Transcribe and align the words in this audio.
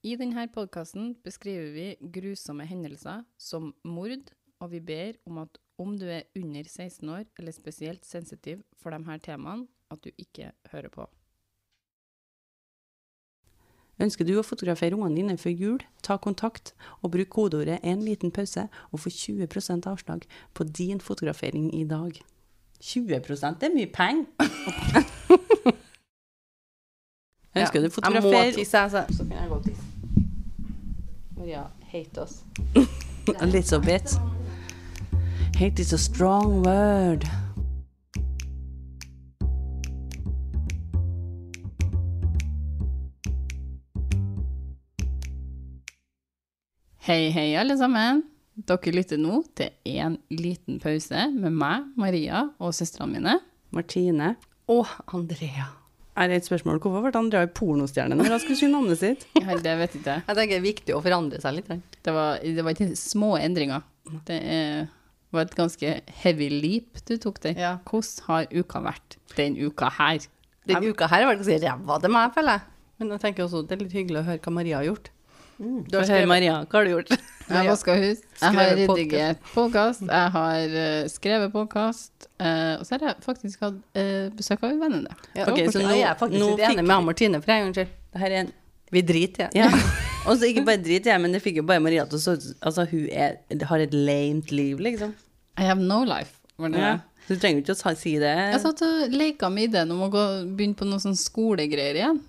I 0.00 0.14
denne 0.16 0.46
podkasten 0.48 1.10
beskriver 1.20 1.74
vi 1.74 1.96
grusomme 2.00 2.64
hendelser 2.64 3.20
som 3.36 3.74
mord, 3.84 4.30
og 4.60 4.70
vi 4.72 4.80
ber 4.80 5.18
om 5.28 5.42
at 5.42 5.58
om 5.80 5.98
du 6.00 6.06
er 6.08 6.22
under 6.36 6.64
16 6.64 7.08
år 7.08 7.26
eller 7.38 7.52
spesielt 7.52 8.06
sensitiv 8.08 8.62
for 8.80 8.96
disse 8.96 9.18
temaene, 9.26 9.66
at 9.90 10.00
du 10.00 10.10
ikke 10.16 10.52
hører 10.72 10.88
på. 10.88 11.04
Ønsker 14.00 14.24
du 14.24 14.38
å 14.40 14.42
fotografere 14.46 14.96
ungene 14.96 15.16
dine 15.18 15.36
før 15.36 15.52
jul, 15.52 15.84
ta 16.02 16.16
kontakt 16.16 16.72
og 17.02 17.12
bruk 17.12 17.28
kodeordet 17.28 17.80
'en 17.84 18.00
liten 18.00 18.32
pause' 18.32 18.68
og 18.92 19.00
få 19.00 19.10
20% 19.10 19.86
avslag 19.86 20.24
på 20.54 20.64
din 20.64 21.00
fotografering 21.00 21.74
i 21.74 21.84
dag. 21.84 22.22
20 22.80 23.04
det 23.60 23.68
er 23.68 23.74
mye 23.74 23.92
penger! 23.92 24.24
Ønsker 27.54 27.80
du 27.80 27.86
å 27.86 27.90
fotografere 27.90 28.36
Jeg 28.36 28.52
må 28.52 28.56
tisse, 28.56 28.78
jeg, 28.78 28.90
så, 28.90 29.04
så 29.10 29.24
kan 29.24 29.36
jeg 29.36 29.48
gå 29.48 29.54
og 29.54 29.64
tisse. 29.64 29.79
Maria 31.40 31.70
hater 31.80 32.22
oss. 32.22 32.44
A 33.40 33.46
little 33.46 33.80
bit. 33.80 34.14
Hate 35.56 35.80
is 35.80 35.92
a 35.92 35.98
strong 35.98 36.62
word. 36.62 37.24
Hei, 46.98 47.30
hei, 47.30 47.56
alle 47.56 47.78
sammen. 47.78 48.22
Dere 48.54 48.92
lytter 48.92 49.16
nå 49.16 49.40
til 49.56 49.72
en 49.88 50.20
liten 50.28 50.76
pause 50.80 51.30
med 51.32 51.56
meg, 51.56 51.88
Maria, 51.96 52.50
og 52.60 52.76
søstrene 52.76 53.16
mine. 53.16 53.38
Martine. 53.72 54.34
Og 54.68 54.86
Andrea. 55.08 55.79
Er 56.20 56.28
det 56.28 56.40
et 56.40 56.48
spørsmål? 56.48 56.80
Hvorfor 56.82 57.06
ble 57.06 57.12
han 57.14 57.26
Andrea 57.26 57.48
pornostjerne 57.56 58.16
når 58.18 58.34
han 58.34 58.42
skulle 58.42 58.58
si 58.60 58.68
navnet 58.68 59.00
sitt? 59.00 59.22
Ja, 59.40 59.56
Det 59.56 59.76
vet 59.80 59.94
jeg 59.96 60.02
ikke. 60.02 60.16
Jeg 60.26 60.36
tenker 60.36 60.50
det 60.52 60.58
er 60.58 60.66
viktig 60.66 60.96
å 60.96 61.02
forandre 61.04 61.40
seg 61.40 61.56
litt. 61.56 61.70
Det 62.04 62.14
var, 62.16 62.42
det 62.44 62.64
var 62.66 62.76
ikke 62.76 62.90
små 62.98 63.30
endringer. 63.40 63.86
Det 64.28 64.36
er, 64.36 64.90
var 65.32 65.46
et 65.46 65.56
ganske 65.56 65.94
heavy 66.24 66.50
leap 66.52 67.00
du 67.08 67.14
tok 67.22 67.40
der. 67.46 67.56
Ja. 67.56 67.72
Hvordan 67.88 68.26
har 68.26 68.50
uka 68.52 68.82
vært 68.84 69.16
den 69.38 69.56
uka 69.60 69.88
her? 69.96 70.26
Den 70.68 70.90
uka 70.90 71.08
her 71.08 71.24
var 71.24 71.38
det 71.38 71.46
ganske 71.46 71.62
ræva 71.64 71.98
til 72.04 72.14
meg, 72.18 72.34
føler 72.36 72.58
jeg. 72.58 72.68
Men 73.00 73.14
jeg 73.16 73.24
tenker 73.24 73.46
også 73.46 73.64
det 73.64 73.78
er 73.78 73.82
litt 73.86 73.96
hyggelig 73.96 74.20
å 74.20 74.26
høre 74.28 74.44
hva 74.44 74.52
Maria 74.52 74.82
har 74.82 74.90
gjort. 74.90 75.08
Du 75.60 75.96
har 75.98 76.06
skrevet 76.08 76.28
Maria, 76.30 76.54
hva 76.64 76.78
har 76.80 76.86
du 76.88 76.92
gjort? 76.94 77.10
Jeg 77.50 77.56
har 77.58 77.66
vaska 77.66 77.94
hus, 77.98 78.18
jeg 78.38 78.54
har 78.54 78.68
redigert 78.78 79.38
podkast, 79.50 80.02
jeg 80.06 80.28
har 80.36 80.74
eh, 80.80 81.06
skrevet 81.10 81.50
podkast, 81.50 82.28
og 82.38 82.84
så 82.86 82.94
har 82.94 83.02
jeg 83.08 83.24
faktisk 83.24 83.64
hatt 83.66 83.80
eh, 83.98 84.28
besøk 84.38 84.62
av 84.68 84.76
vennene. 84.78 85.16
Ja, 85.34 85.48
Ok, 85.50 85.58
så 85.74 85.82
nå- 85.82 85.96
jeg 85.98 86.04
er 86.06 86.14
faktisk 86.20 86.38
nå 86.44 86.52
enig 86.68 86.84
med 86.86 87.02
Martine 87.08 87.40
for 87.42 87.50
en 87.56 87.64
gangs 87.64 87.80
skyld. 87.80 87.90
Det 88.14 88.22
her 88.22 88.30
er 88.36 88.44
en 88.44 88.52
Vi 88.94 89.02
driter 89.02 89.48
i. 89.50 89.58
Ja. 89.58 89.66
Og 90.30 90.38
så 90.38 90.46
ikke 90.52 90.62
bare 90.68 90.78
driter 90.84 91.10
jeg, 91.10 91.22
men 91.24 91.34
det 91.34 91.40
fikk 91.42 91.58
jo 91.58 91.64
bare 91.66 91.82
Maria 91.82 92.04
til 92.06 92.20
å 92.20 92.22
så 92.22 92.36
Altså, 92.62 92.84
hun 92.92 93.08
er, 93.10 93.40
har 93.72 93.82
et 93.82 93.96
lamet 93.98 94.52
liv, 94.54 94.78
liksom. 94.86 95.16
I 95.58 95.66
have 95.66 95.82
no 95.82 96.04
life. 96.06 96.38
Var 96.56 96.70
det 96.76 96.84
Ja. 96.84 96.92
Du 97.26 97.34
trenger 97.34 97.60
jo 97.60 97.64
ikke 97.66 97.90
å 97.90 97.96
si 97.98 98.12
det. 98.22 98.30
Jeg 98.54 98.60
satt 98.62 98.80
og 98.86 99.10
leka 99.14 99.50
med 99.50 99.72
ideen 99.72 99.90
om 99.90 100.06
å 100.06 100.10
gå, 100.14 100.22
begynne 100.54 100.78
på 100.78 100.86
noe 100.86 101.02
sånn 101.02 101.18
skolegreier 101.18 101.98
igjen. 101.98 102.22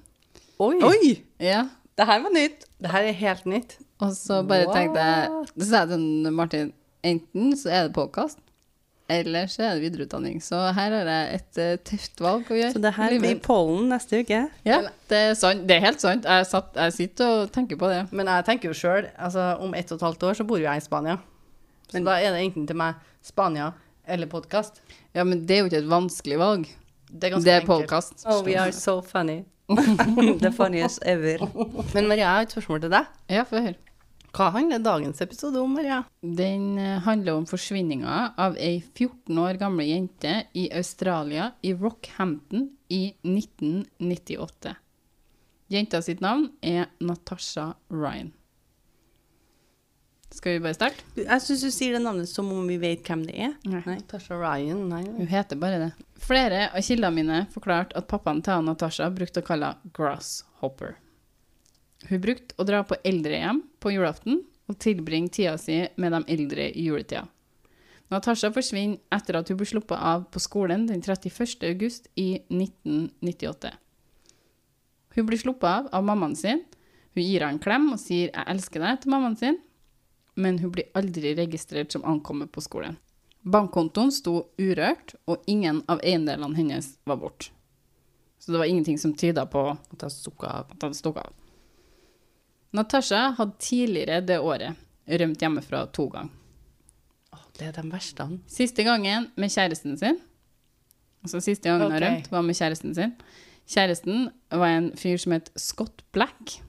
Oi! 0.61 0.81
Oi! 0.81 1.13
Ja. 1.41 1.67
Det 1.97 2.05
her 2.07 2.21
var 2.23 2.33
nytt. 2.33 2.63
Det 2.81 2.91
her 2.91 3.07
er 3.09 3.17
helt 3.19 3.45
nytt. 3.45 3.75
Og 4.01 4.13
så 4.17 4.41
bare 4.47 4.69
tenkte 4.73 5.01
jeg 5.03 5.27
Så 5.51 5.67
sa 5.69 5.83
jeg 5.83 5.91
til 5.91 6.31
Martin 6.33 6.71
enten 7.05 7.53
så 7.57 7.69
er 7.73 7.87
det 7.87 7.93
podkast, 7.95 8.37
eller 9.09 9.47
så 9.49 9.63
er 9.65 9.75
det 9.75 9.81
videreutdanning. 9.87 10.35
Så 10.45 10.57
her 10.77 10.93
har 10.93 11.07
jeg 11.09 11.39
et 11.39 11.57
eh, 11.61 11.71
tøft 11.89 12.21
valg 12.21 12.49
å 12.53 12.57
gjøre. 12.59 12.73
Så 12.75 12.81
det 12.83 12.91
her 12.95 13.15
blir 13.19 13.39
pollen 13.43 13.89
neste 13.91 14.21
uke. 14.21 14.41
Ja, 14.67 14.77
det 15.09 15.17
er, 15.17 15.33
sant. 15.39 15.65
det 15.67 15.79
er 15.79 15.85
helt 15.87 16.03
sant. 16.03 16.27
Jeg, 16.29 16.45
satt, 16.47 16.77
jeg 16.77 16.93
sitter 16.93 17.33
og 17.41 17.51
tenker 17.55 17.79
på 17.81 17.89
det. 17.89 18.03
Men 18.13 18.29
jeg 18.29 18.45
tenker 18.47 18.69
jo 18.69 18.77
sjøl, 18.77 19.09
altså 19.17 19.47
om 19.65 19.73
ett 19.77 19.89
og 19.91 19.97
et 19.97 20.05
halvt 20.07 20.27
år 20.29 20.37
så 20.39 20.45
bor 20.47 20.61
jo 20.61 20.67
jeg 20.69 20.83
i 20.83 20.85
Spania. 20.85 21.17
Så 21.91 22.03
da 22.05 22.19
er 22.21 22.37
det 22.37 22.45
enten 22.45 22.69
til 22.69 22.77
meg 22.79 23.01
Spania 23.25 23.71
eller 24.05 24.29
podkast. 24.31 24.79
Ja, 25.17 25.25
men 25.25 25.41
det 25.49 25.57
er 25.57 25.65
jo 25.65 25.71
ikke 25.71 25.81
et 25.81 25.89
vanskelig 25.91 26.37
valg. 26.39 26.69
Det 27.11 27.27
er 27.27 27.33
ganske 27.35 27.45
Det 27.49 27.55
er 27.57 27.65
enkelt. 27.65 27.73
podkast. 27.89 28.23
Oh, 28.29 28.39
we 28.45 28.55
are 28.55 28.71
so 28.71 29.01
funny. 29.01 29.41
The 30.43 30.51
funniest 30.59 31.01
ever. 31.05 31.45
Men 31.93 32.09
Maria, 32.09 32.25
jeg 32.25 32.33
har 32.33 32.47
et 32.47 32.55
spørsmål 32.55 32.83
til 32.83 32.93
deg. 32.93 33.15
Ja, 33.31 33.45
få 33.47 33.63
høre. 33.63 33.79
Hva 34.31 34.47
handler 34.55 34.79
dagens 34.79 35.19
episode 35.23 35.59
om, 35.59 35.73
Maria? 35.75 35.97
Den 36.23 36.77
eh, 36.79 36.99
handler 37.03 37.41
om 37.41 37.47
forsvinninga 37.49 38.19
av 38.39 38.55
ei 38.55 38.77
14 38.79 39.41
år 39.43 39.59
gamle 39.59 39.83
jente 39.89 40.37
i 40.55 40.69
Australia, 40.71 41.49
i 41.67 41.73
Rockhampton, 41.75 42.69
i 42.87 43.09
1998. 43.27 44.77
Jenta 45.71 46.01
sitt 46.03 46.23
navn 46.23 46.47
er 46.63 46.87
Natasha 47.03 47.73
Ryan. 47.91 48.31
Skal 50.31 50.55
vi 50.55 50.61
bare 50.63 50.77
starte? 50.77 51.03
Jeg 51.19 51.43
syns 51.43 51.63
du 51.65 51.71
sier 51.75 51.97
det 51.97 52.03
navnet 52.05 52.29
som 52.31 52.47
om 52.53 52.63
vi 52.67 52.77
vet 52.79 53.03
hvem 53.03 53.25
det 53.27 53.35
er. 53.35 53.55
Nei. 53.67 53.97
Tasha 54.07 54.37
Ryan? 54.39 54.85
Nei. 54.87 55.03
Hun 55.17 55.27
heter 55.27 55.59
bare 55.59 55.79
det. 55.81 55.89
Flere 56.23 56.69
av 56.69 56.85
kildene 56.85 57.17
mine 57.17 57.39
forklarte 57.51 57.97
at 57.99 58.07
pappaen 58.07 58.39
til 58.45 58.63
Natasha 58.63 59.09
brukte 59.11 59.43
å 59.43 59.47
kalle 59.47 59.73
henne 59.73 59.91
Grasshopper. 59.97 60.95
Hun 62.07 62.21
brukte 62.23 62.55
å 62.57 62.65
dra 62.65 62.81
på 62.87 62.97
eldrehjem 63.05 63.59
på 63.83 63.91
julaften 63.93 64.39
og 64.71 64.79
tilbringe 64.81 65.33
tida 65.35 65.57
si 65.59 65.81
med 65.99 66.15
de 66.15 66.23
eldre 66.33 66.69
i 66.71 66.87
juletida. 66.87 67.25
Natasha 68.11 68.51
forsvinner 68.55 68.99
etter 69.15 69.37
at 69.39 69.51
hun 69.51 69.59
ble 69.59 69.67
sluppet 69.67 69.99
av 69.99 70.25
på 70.31 70.39
skolen 70.43 70.87
den 70.89 71.03
31. 71.03 71.63
august 71.69 72.09
i 72.19 72.41
1998. 72.51 73.71
Hun 75.15 75.27
blir 75.27 75.39
sluppet 75.39 75.69
av 75.69 75.91
av 75.91 76.07
mammaen 76.07 76.35
sin. 76.39 76.63
Hun 77.15 77.23
gir 77.23 77.43
henne 77.43 77.57
en 77.57 77.63
klem 77.63 77.91
og 77.91 77.99
sier 77.99 78.31
'jeg 78.31 78.47
elsker 78.47 78.79
deg' 78.79 79.01
til 79.01 79.11
mammaen 79.11 79.37
sin, 79.37 79.57
men 80.35 80.59
hun 80.59 80.71
blir 80.71 80.89
aldri 80.93 81.35
registrert 81.35 81.91
som 81.91 82.05
ankommet 82.05 82.51
på 82.51 82.61
skolen. 82.61 82.97
Bankkontoen 83.41 84.11
sto 84.13 84.35
urørt, 84.57 85.15
og 85.25 85.43
ingen 85.49 85.81
av 85.89 86.01
eiendelene 86.05 86.55
hennes 86.55 86.93
var 87.09 87.17
borte. 87.17 87.49
Så 88.41 88.51
det 88.51 88.57
var 88.57 88.65
ingenting 88.65 88.97
som 88.97 89.13
tyda 89.13 89.45
på 89.45 89.61
At 89.69 90.01
jeg 90.01 90.11
stukket 90.11 90.49
av. 90.49 91.17
av. 91.17 91.33
Natasha 92.71 93.35
hadde 93.37 93.57
tidligere 93.59 94.21
det 94.21 94.39
året 94.39 94.75
rømt 95.05 95.41
hjemmefra 95.41 95.85
to 95.93 96.07
ganger. 96.09 96.37
Det 97.57 97.67
er 97.67 97.75
de 97.75 97.83
verste. 97.91 98.25
Siste 98.49 98.83
gangen 98.87 99.27
med 99.37 99.51
kjæresten 99.51 99.97
sin. 99.99 100.17
Altså 101.21 101.41
siste 101.43 101.69
gangen 101.69 101.83
hun 101.83 101.91
har 101.93 102.01
rømt, 102.01 102.31
var 102.31 102.41
med 102.41 102.57
kjæresten 102.57 102.95
sin. 102.95 103.13
Kjæresten 103.69 104.29
var 104.49 104.71
en 104.77 104.91
fyr 104.97 105.19
som 105.21 105.35
het 105.35 105.51
Scott 105.59 106.01
Black, 106.15 106.61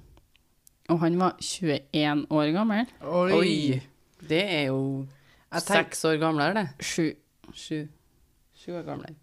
og 0.92 1.00
han 1.02 1.18
var 1.20 1.36
21 1.40 2.26
år 2.30 2.52
gammel. 2.54 2.94
Oi! 3.02 3.80
Det 4.28 4.42
er 4.44 4.68
jo 4.70 5.06
seks 5.64 6.04
år 6.08 6.18
gamlere, 6.22 6.62
det. 6.62 6.86
Sju. 6.86 7.10
Sju. 7.56 7.84
Sju 8.56 8.74
år 8.78 8.84
gamlere. 8.86 9.16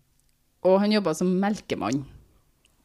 Og 0.67 0.79
han 0.83 0.91
jobba 0.91 1.13
som 1.15 1.29
melkemann. 1.39 2.03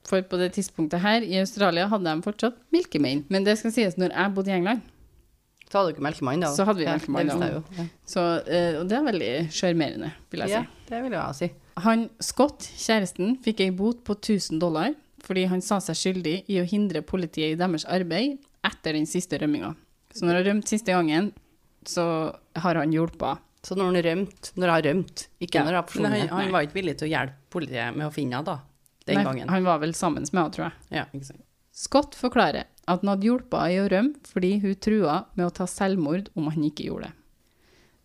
For 0.04 0.20
på 0.28 0.38
det 0.38 0.52
tidspunktet 0.54 1.00
her 1.00 1.24
i 1.24 1.38
Australia 1.40 1.88
hadde 1.88 2.12
de 2.12 2.24
fortsatt 2.26 2.58
melkemenn. 2.74 3.24
Men 3.32 3.46
det 3.46 3.56
skal 3.58 3.72
sies, 3.74 3.96
når 3.98 4.12
jeg 4.12 4.34
bodde 4.36 4.52
i 4.52 4.58
England, 4.58 4.90
Så 5.64 5.80
hadde 5.80 5.94
dere 5.96 6.04
melkemann, 6.04 6.42
da? 6.44 6.48
Så 6.54 6.64
hadde 6.68 6.78
vi 6.78 6.86
melkemann, 6.86 7.30
ja, 7.32 7.36
da. 7.40 7.62
Ja. 7.78 7.84
så, 8.06 8.22
eh, 8.46 8.76
og 8.78 8.84
det 8.86 8.98
er 8.98 9.06
veldig 9.08 9.30
sjarmerende, 9.50 10.10
vil 10.30 10.44
jeg 10.44 10.52
si. 10.52 10.58
Ja, 10.60 10.64
det 10.90 11.00
vil 11.02 11.16
jeg 11.16 11.38
si. 11.40 11.48
Han 11.82 12.04
Scott, 12.22 12.68
kjæresten, 12.78 13.32
fikk 13.42 13.64
ei 13.64 13.70
bot 13.74 14.04
på 14.06 14.14
1000 14.14 14.60
dollar 14.62 14.92
fordi 15.24 15.46
han 15.48 15.62
sa 15.64 15.80
seg 15.80 15.96
skyldig 15.96 16.34
i 16.52 16.60
å 16.60 16.66
hindre 16.68 17.00
politiet 17.02 17.54
i 17.54 17.58
deres 17.58 17.86
arbeid 17.88 18.36
etter 18.64 18.96
den 18.96 19.08
siste 19.10 19.38
rømminga. 19.40 19.72
Så 20.14 20.26
når 20.26 20.40
han 20.40 20.46
rømte 20.48 20.74
siste 20.74 20.94
gangen, 20.94 21.32
så 21.88 22.04
har 22.64 22.80
han 22.80 22.92
hjulpet. 22.94 23.42
Så 23.64 23.76
når 23.78 23.90
han 23.90 24.04
rømte, 24.06 24.52
når 24.58 24.68
jeg 24.68 24.74
har 24.74 24.86
rømt, 24.90 25.24
ikke 25.40 25.58
Ja, 25.58 25.64
når 25.64 25.76
jeg 25.78 25.82
har 25.82 26.02
Men 26.04 26.12
han, 26.12 26.28
han 26.28 26.52
var 26.52 26.66
ikke 26.66 26.78
villig 26.80 26.98
til 27.00 27.08
å 27.08 27.12
hjelpe 27.14 27.50
politiet 27.54 27.96
med 27.96 28.06
å 28.06 28.12
finne 28.12 28.38
henne 28.38 28.48
da, 28.50 28.58
den 29.08 29.20
Nei, 29.20 29.24
gangen. 29.24 29.48
Han 29.52 29.64
var 29.64 29.80
vel 29.82 29.94
sammen 29.96 30.26
med 30.28 30.40
henne, 30.42 30.54
tror 30.56 30.66
jeg. 30.68 30.98
Ja, 31.00 31.04
ikke 31.12 31.30
sant. 31.32 31.44
Scott 31.74 32.14
forklarer 32.14 32.68
at 32.86 33.00
han 33.00 33.10
hadde 33.10 33.26
hjulpet 33.26 33.58
henne 33.58 33.74
i 33.74 33.80
å 33.82 33.88
rømme 33.90 34.28
fordi 34.30 34.50
hun 34.62 34.74
trua 34.76 35.16
med 35.34 35.46
å 35.48 35.54
ta 35.56 35.66
selvmord 35.66 36.28
om 36.38 36.50
han 36.52 36.66
ikke 36.68 36.86
gjorde 36.90 37.08
det. 37.08 37.14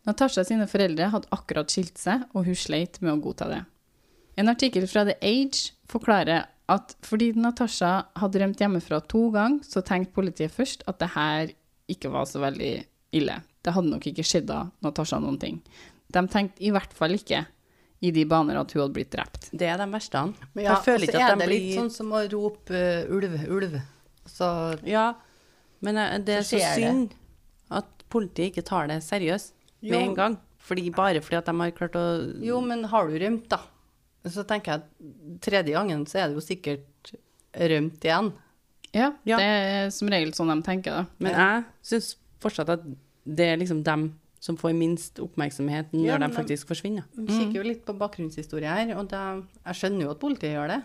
Natasha 0.07 0.45
sine 0.47 0.65
foreldre 0.71 1.09
hadde 1.11 1.29
akkurat 1.35 1.69
skilt 1.69 2.00
seg, 2.00 2.23
og 2.33 2.47
hun 2.47 2.57
sleit 2.57 2.97
med 3.03 3.11
å 3.13 3.19
godta 3.21 3.50
det. 3.51 3.59
En 4.39 4.50
artikkel 4.50 4.88
fra 4.89 5.03
The 5.06 5.17
Age 5.21 5.73
forklarer 5.91 6.47
at 6.69 6.95
fordi 7.06 7.31
Natasha 7.39 7.92
hadde 8.21 8.42
rømt 8.44 8.62
hjemmefra 8.62 9.01
to 9.10 9.30
ganger, 9.33 9.63
så 9.66 9.81
tenkte 9.86 10.16
politiet 10.16 10.54
først 10.54 10.86
at 10.89 11.00
det 11.01 11.12
her 11.16 11.54
ikke 11.89 12.12
var 12.13 12.27
så 12.30 12.42
veldig 12.44 12.74
ille. 13.18 13.39
Det 13.66 13.74
hadde 13.75 13.92
nok 13.92 14.06
ikke 14.12 14.25
skjedd 14.27 14.51
av 14.54 14.69
Natasha 14.86 15.19
noen 15.21 15.39
ting. 15.42 15.57
De 16.10 16.21
tenkte 16.30 16.62
i 16.66 16.71
hvert 16.74 16.94
fall 16.95 17.16
ikke 17.18 17.44
i 18.00 18.12
de 18.16 18.24
baner 18.30 18.60
at 18.60 18.71
hun 18.71 18.83
hadde 18.86 18.95
blitt 18.95 19.12
drept. 19.12 19.50
Det 19.51 19.68
er 19.68 19.80
de 19.81 19.88
verste. 19.92 20.21
Men 20.54 20.63
ja, 20.63 20.75
jeg 20.75 20.86
føler 20.86 21.07
ikke 21.07 21.18
at 21.18 21.24
ikke 21.24 21.24
blir... 21.25 21.33
at 21.33 21.42
de 21.42 21.48
det 21.48 21.56
litt 21.56 21.80
sånn 21.81 21.92
som 21.95 22.13
å 22.16 22.21
rope 22.31 22.83
uh, 22.83 23.16
ulv, 23.18 23.33
ulv. 23.50 23.80
Så 24.30 24.51
Ja, 24.88 25.07
men 25.86 26.00
uh, 26.00 26.13
det 26.24 26.38
er 26.38 26.45
Så 26.48 26.56
så 26.56 26.62
det. 26.62 26.69
synd 26.77 27.18
at 27.81 28.06
politiet 28.13 28.54
ikke 28.54 28.66
tar 28.69 28.88
det 28.92 29.01
seriøst 29.06 29.51
med 29.81 29.92
Jo. 29.92 30.06
en 30.06 30.16
gang. 30.16 30.38
Fordi 30.69 30.89
bare 30.94 31.21
fordi 31.24 31.39
at 31.39 31.50
de 31.50 31.56
har 31.60 31.75
klart 31.75 31.98
å 31.98 32.06
Jo, 32.45 32.62
men 32.62 32.86
har 32.92 33.10
du 33.10 33.18
rømt, 33.19 33.50
da? 33.51 33.60
Så 34.27 34.44
tenker 34.48 34.71
jeg 34.74 34.81
at 34.81 35.42
tredje 35.42 35.71
gangen 35.74 36.06
så 36.06 36.19
er 36.19 36.27
det 36.27 36.36
jo 36.36 36.44
sikkert 36.44 37.13
rømt 37.56 38.00
igjen. 38.04 38.33
Ja, 38.94 39.13
Ja. 39.25 39.38
det 39.38 39.45
er 39.45 39.89
som 39.92 40.07
regel 40.10 40.33
sånn 40.33 40.50
de 40.54 40.62
tenker, 40.66 40.92
da. 40.92 41.06
Men 41.19 41.31
jeg 41.33 41.66
syns 41.83 42.16
fortsatt 42.42 42.69
at 42.69 42.83
det 43.25 43.45
er 43.54 43.57
liksom 43.57 43.83
dem 43.83 44.19
som 44.39 44.56
får 44.57 44.74
minst 44.75 45.19
oppmerksomhet 45.19 45.92
når 45.94 46.06
Ja, 46.06 46.18
de 46.18 46.27
de- 46.27 46.33
faktisk 46.36 46.68
forsvinner. 46.68 47.04
Vi 47.16 47.27
kikker 47.27 47.54
jo 47.56 47.63
litt 47.63 47.86
på 47.86 47.94
bakgrunnshistorie 47.98 48.68
her, 48.68 48.95
og 48.98 49.10
da, 49.10 49.42
jeg 49.66 49.75
skjønner 49.75 50.01
jo 50.01 50.12
at 50.12 50.19
politiet 50.19 50.56
gjør 50.56 50.68
det. 50.68 50.83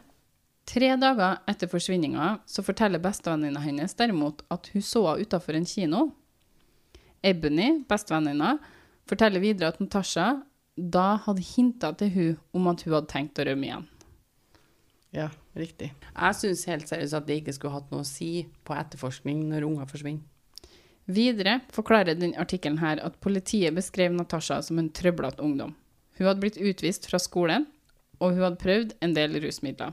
Tre 0.66 0.96
dager 0.96 1.38
etter 1.48 1.66
forsvinninga 1.68 2.40
så 2.46 2.62
forteller 2.64 2.98
bestevenninna 2.98 3.60
hennes 3.60 3.94
derimot 3.94 4.42
at 4.50 4.66
hun 4.72 4.82
så 4.82 5.04
henne 5.06 5.26
utafor 5.26 5.54
en 5.54 5.64
kino. 5.66 6.12
Ebony, 7.22 7.84
bestevenninna, 7.88 8.58
forteller 9.08 9.40
videre 9.40 9.68
at 9.68 9.80
Natasha 9.80 10.42
da 10.76 11.14
hadde 11.26 11.44
hinta 11.46 11.92
til 11.98 12.10
hun 12.14 12.38
om 12.56 12.70
at 12.72 12.82
hun 12.84 12.96
hadde 12.96 13.10
tenkt 13.12 13.38
å 13.38 13.46
rømme 13.46 13.68
igjen. 13.68 13.88
Ja, 15.14 15.28
riktig. 15.54 15.92
Jeg 15.94 16.36
syns 16.40 16.64
helt 16.66 16.90
seriøst 16.90 17.14
at 17.14 17.26
det 17.28 17.40
ikke 17.40 17.54
skulle 17.54 17.76
hatt 17.76 17.92
noe 17.92 18.02
å 18.02 18.08
si 18.08 18.48
på 18.66 18.74
etterforskning 18.74 19.44
når 19.52 19.68
unger 19.68 19.90
forsvinner. 19.90 20.24
Videre 21.04 21.58
forklarer 21.74 22.16
den 22.16 22.32
artikkelen 22.40 22.80
her 22.80 22.98
at 23.04 23.20
politiet 23.22 23.76
beskrev 23.76 24.14
Natasha 24.16 24.62
som 24.64 24.80
en 24.80 24.88
trøblete 24.88 25.42
ungdom. 25.44 25.74
Hun 26.16 26.26
hadde 26.26 26.40
blitt 26.40 26.58
utvist 26.58 27.06
fra 27.10 27.20
skolen, 27.20 27.66
og 28.18 28.32
hun 28.32 28.46
hadde 28.46 28.62
prøvd 28.62 28.94
en 29.04 29.14
del 29.14 29.36
rusmidler. 29.42 29.92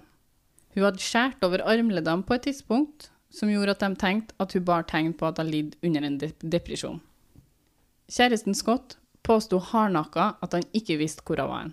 Hun 0.74 0.86
hadde 0.88 1.04
skåret 1.04 1.44
over 1.44 1.66
armleddene 1.68 2.24
på 2.24 2.38
et 2.38 2.48
tidspunkt 2.48 3.10
som 3.32 3.52
gjorde 3.52 3.76
at 3.76 3.84
de 3.84 4.00
tenkte 4.00 4.36
at 4.40 4.56
hun 4.56 4.66
bar 4.68 4.88
tegn 4.88 5.14
på 5.18 5.28
at 5.28 5.40
hun 5.42 5.52
lidd 5.52 5.76
under 5.84 6.08
en 6.08 6.18
dep 6.22 6.42
depresjon. 6.42 7.02
Kjæresten 8.12 8.56
Scott 8.56 8.98
påsto 9.24 9.60
hardnakka 9.72 10.36
at 10.42 10.58
han 10.58 10.68
ikke 10.78 11.00
visste 11.02 11.26
hvor 11.26 11.42
hun 11.42 11.52
var. 11.52 11.72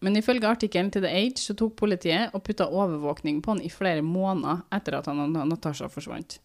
Men 0.00 0.16
ifølge 0.16 0.46
artikkelen 0.46 0.92
til 0.94 1.02
The 1.02 1.10
Age 1.10 1.42
så 1.42 1.56
tok 1.58 1.74
politiet 1.78 2.34
og 2.34 2.44
putta 2.46 2.68
overvåkning 2.70 3.42
på 3.42 3.56
han 3.56 3.64
i 3.64 3.72
flere 3.72 4.04
måneder 4.06 4.62
etter 4.74 4.98
at 5.00 5.10
han 5.10 5.24
og 5.26 5.34
Natasha 5.50 5.90
forsvant. 5.90 6.38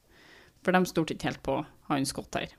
For 0.65 0.73
de 0.73 0.89
stolte 0.89 1.13
ikke 1.13 1.29
helt 1.29 1.43
på 1.45 1.59
han 1.89 2.05
Scott 2.09 2.39
her. 2.39 2.55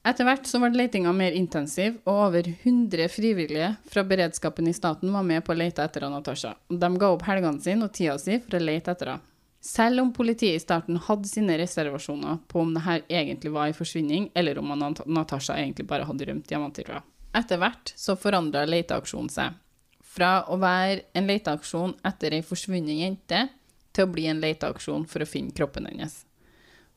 Etter 0.00 0.24
hvert 0.24 0.46
så 0.48 0.56
ble 0.62 0.72
letinga 0.72 1.12
mer 1.12 1.34
intensiv, 1.36 1.98
og 2.08 2.22
over 2.30 2.46
100 2.48 3.10
frivillige 3.12 3.74
fra 3.92 4.04
beredskapen 4.08 4.70
i 4.70 4.72
staten 4.72 5.12
var 5.12 5.26
med 5.28 5.44
på 5.44 5.52
å 5.52 5.58
lete 5.60 5.84
etter 5.84 6.06
Natasha. 6.08 6.54
De 6.72 6.88
ga 6.96 7.10
opp 7.12 7.26
helgene 7.28 7.60
sine 7.60 7.84
og 7.84 7.92
tida 7.92 8.16
si 8.18 8.38
for 8.40 8.56
å 8.56 8.64
lete 8.64 8.94
etter 8.94 9.12
henne. 9.12 9.29
Selv 9.60 10.00
om 10.00 10.12
politiet 10.12 10.56
i 10.56 10.62
starten 10.62 10.96
hadde 11.04 11.28
sine 11.28 11.58
reservasjoner 11.60 12.38
på 12.48 12.62
om 12.62 12.72
det 12.74 12.84
her 12.86 13.02
egentlig 13.08 13.52
var 13.52 13.68
en 13.68 13.76
forsvinning, 13.76 14.30
eller 14.34 14.58
om 14.58 14.72
Natasha 15.06 15.58
egentlig 15.58 15.86
bare 15.86 16.06
hadde 16.08 16.28
rømt 16.30 16.48
hjemmefra. 16.50 17.02
Etter 17.36 17.60
hvert 17.60 17.92
så 17.96 18.16
forandra 18.16 18.64
leteaksjonen 18.66 19.28
seg. 19.30 19.58
Fra 20.00 20.46
å 20.50 20.56
være 20.58 21.04
en 21.14 21.28
leteaksjon 21.28 21.92
etter 22.08 22.34
ei 22.34 22.42
forsvunnet 22.42 23.02
jente, 23.04 23.44
til 23.92 24.06
å 24.06 24.10
bli 24.10 24.26
en 24.30 24.40
leteaksjon 24.40 25.04
for 25.10 25.22
å 25.22 25.28
finne 25.28 25.54
kroppen 25.54 25.88
hennes. 25.90 26.22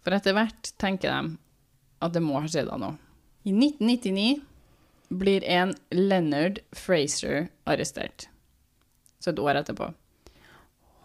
For 0.06 0.16
etter 0.16 0.36
hvert 0.38 0.72
tenker 0.82 1.12
de 1.12 1.36
at 2.04 2.14
det 2.16 2.24
må 2.24 2.40
ha 2.40 2.48
skjedd 2.48 2.72
henne 2.72 2.94
noe. 2.94 3.00
I 3.44 3.52
1999 3.52 4.42
blir 5.20 5.44
en 5.44 5.74
Leonard 5.92 6.62
Fraser 6.72 7.50
arrestert. 7.70 8.30
Så 9.20 9.34
et 9.34 9.42
år 9.42 9.60
etterpå. 9.60 9.90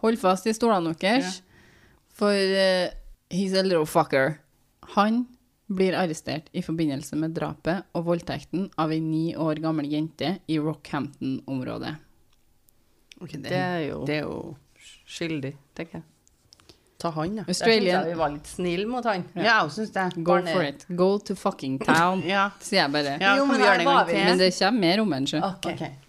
Hold 0.03 0.19
fast 0.21 0.47
i 0.47 0.55
stolene 0.55 0.95
deres, 0.99 1.41
for 2.19 2.35
uh, 2.35 2.89
he's 3.31 3.55
a 3.55 3.63
little 3.63 3.87
fucker. 3.87 4.37
Han 4.95 5.25
blir 5.69 5.93
arrestert 5.93 6.49
i 6.51 6.63
forbindelse 6.65 7.15
med 7.21 7.35
drapet 7.37 7.85
og 7.93 8.07
voldtekten 8.07 8.69
av 8.81 8.91
ei 8.91 8.99
ni 9.03 9.35
år 9.37 9.61
gammel 9.61 9.85
jente 9.91 10.39
i 10.49 10.57
Rockhampton-området. 10.59 11.95
Det 13.19 13.51
er 13.53 13.83
jo 13.89 14.05
Det 14.07 14.15
er 14.21 14.25
jo 14.25 14.55
skyldig, 15.05 15.53
tenker 15.77 15.99
jeg. 15.99 16.07
Ta 16.99 17.09
han, 17.15 17.37
ja. 17.37 17.43
Australian. 17.47 18.01
jeg 18.03 18.11
vi 18.11 18.19
var 18.19 18.31
litt 18.33 18.47
snille 18.49 18.87
mot 18.89 19.05
han. 19.07 19.23
Ja, 19.35 19.61
jeg 19.61 19.71
syns 19.77 19.91
det. 19.95 20.23
go 20.23 20.39
for 20.43 20.63
it. 20.67 20.85
Go 20.89 21.17
to 21.19 21.35
fucking 21.35 21.77
town, 21.79 22.23
Ja. 22.27 22.49
sier 22.59 22.81
jeg 22.83 22.91
bare. 22.91 23.17
ja 23.21 23.35
Jo, 23.37 23.45
men 23.45 23.59
det? 23.61 24.15
Men 24.25 24.37
det 24.37 24.51
kommer 24.57 24.79
mer 24.79 24.99
om 25.01 25.13
en, 25.13 25.27
sjø. 25.27 25.39
Ok. 25.39 26.08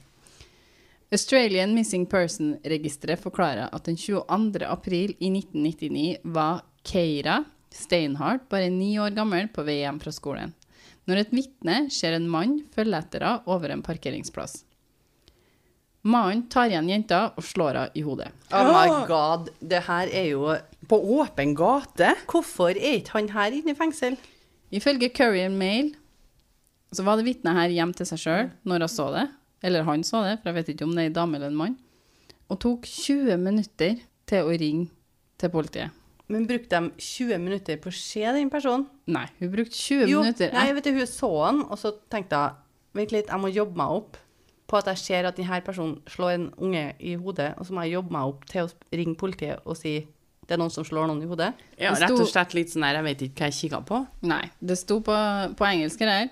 Australian 1.11 1.73
Missing 1.75 2.05
Person-registeret 2.07 3.19
forklarer 3.19 3.73
at 3.75 3.87
den 3.89 3.97
22. 3.99 4.63
april 4.63 5.17
i 5.19 5.27
1999 5.35 6.21
var 6.23 6.61
Keira 6.87 7.41
Steinhardt 7.75 8.47
bare 8.51 8.69
ni 8.71 8.93
år 9.03 9.17
gammel 9.17 9.49
på 9.51 9.65
vei 9.67 9.81
hjem 9.81 9.99
fra 10.03 10.13
skolen, 10.15 10.53
når 11.11 11.25
et 11.25 11.33
vitne 11.35 11.81
ser 11.91 12.15
en 12.15 12.29
mann 12.31 12.61
følge 12.75 13.01
etter 13.03 13.27
henne 13.27 13.51
over 13.51 13.75
en 13.75 13.83
parkeringsplass. 13.83 14.61
Mannen 16.07 16.47
tar 16.49 16.71
igjen 16.71 16.93
jenta 16.95 17.25
og 17.35 17.43
slår 17.45 17.81
henne 17.81 17.99
i 17.99 18.07
hodet. 18.07 18.31
Oh 18.55 18.71
my 18.71 19.03
god, 19.11 19.51
det 19.59 19.83
her 19.91 20.15
er 20.15 20.31
jo 20.31 20.55
På 20.89 20.97
åpen 21.19 21.57
gate? 21.59 22.15
Hvorfor 22.31 22.71
er 22.71 23.01
ikke 23.01 23.19
han 23.19 23.35
her 23.35 23.59
inne 23.59 23.75
i 23.75 23.79
fengsel? 23.79 24.15
Ifølge 24.71 25.11
Courier 25.11 25.51
Mail 25.51 25.91
så 26.95 27.03
var 27.07 27.19
det 27.19 27.27
vitnet 27.27 27.55
her 27.59 27.75
hjem 27.75 27.93
til 27.99 28.07
seg 28.07 28.23
sjøl 28.23 28.49
når 28.63 28.87
hun 28.87 28.95
så 28.95 29.11
det. 29.19 29.29
Eller 29.63 29.85
han 29.87 30.05
så 30.07 30.23
det, 30.25 30.39
for 30.41 30.51
jeg 30.51 30.61
vet 30.61 30.73
ikke 30.75 30.87
om 30.89 30.95
det 30.97 31.05
er 31.05 31.11
en 31.13 31.17
dame 31.19 31.37
eller 31.39 31.53
en 31.53 31.59
mann. 31.59 31.79
Og 32.51 32.59
tok 32.63 32.87
20 32.89 33.37
minutter 33.41 34.01
til 34.31 34.47
å 34.47 34.55
ringe 34.57 34.89
til 35.41 35.53
politiet. 35.53 35.97
Men 36.31 36.47
brukte 36.47 36.79
de 36.79 36.91
20 37.03 37.39
minutter 37.43 37.79
på 37.83 37.91
å 37.91 37.95
se 37.95 38.23
den 38.37 38.51
personen? 38.53 38.87
Nei, 39.11 39.27
hun 39.41 39.51
brukte 39.51 39.75
20 39.75 40.11
Jo, 40.13 40.21
minutter. 40.23 40.53
nei, 40.55 40.69
vet 40.77 40.87
du, 40.87 40.93
hun 40.95 41.09
så 41.11 41.31
han, 41.43 41.65
og 41.67 41.79
så 41.81 41.91
tenkte 42.13 42.39
jeg, 42.39 42.59
vent 42.95 43.15
litt, 43.15 43.33
jeg 43.33 43.43
må 43.43 43.51
jobbe 43.51 43.79
meg 43.81 43.97
opp 43.99 44.19
på 44.71 44.79
at 44.79 44.87
jeg 44.93 45.01
ser 45.03 45.27
at 45.27 45.39
denne 45.39 45.59
personen 45.67 45.97
slår 46.07 46.37
en 46.37 46.47
unge 46.63 46.85
i 47.03 47.17
hodet, 47.19 47.49
og 47.59 47.67
så 47.67 47.75
må 47.75 47.83
jeg 47.83 47.97
jobbe 47.97 48.15
meg 48.15 48.31
opp 48.31 48.47
til 48.47 48.69
å 48.69 48.95
ringe 48.95 49.19
politiet 49.19 49.67
og 49.67 49.75
si, 49.79 49.97
det 50.47 50.55
er 50.55 50.63
noen 50.63 50.71
som 50.71 50.87
slår 50.87 51.11
noen 51.11 51.25
i 51.25 51.31
hodet. 51.31 51.51
Ja, 51.75 51.91
sto, 51.99 52.07
rett 52.07 52.23
og 52.23 52.31
slett 52.31 52.55
litt 52.55 52.71
sånn 52.71 52.87
her, 52.87 53.01
jeg 53.01 53.09
vet 53.09 53.25
ikke 53.27 53.43
hva 53.43 53.51
jeg 53.51 53.59
kikka 53.59 53.83
på. 53.91 54.01
Nei, 54.31 54.45
det 54.63 54.79
sto 54.79 55.01
på, 55.03 55.17
på 55.59 55.67
engelsk 55.67 56.07
her, 56.07 56.31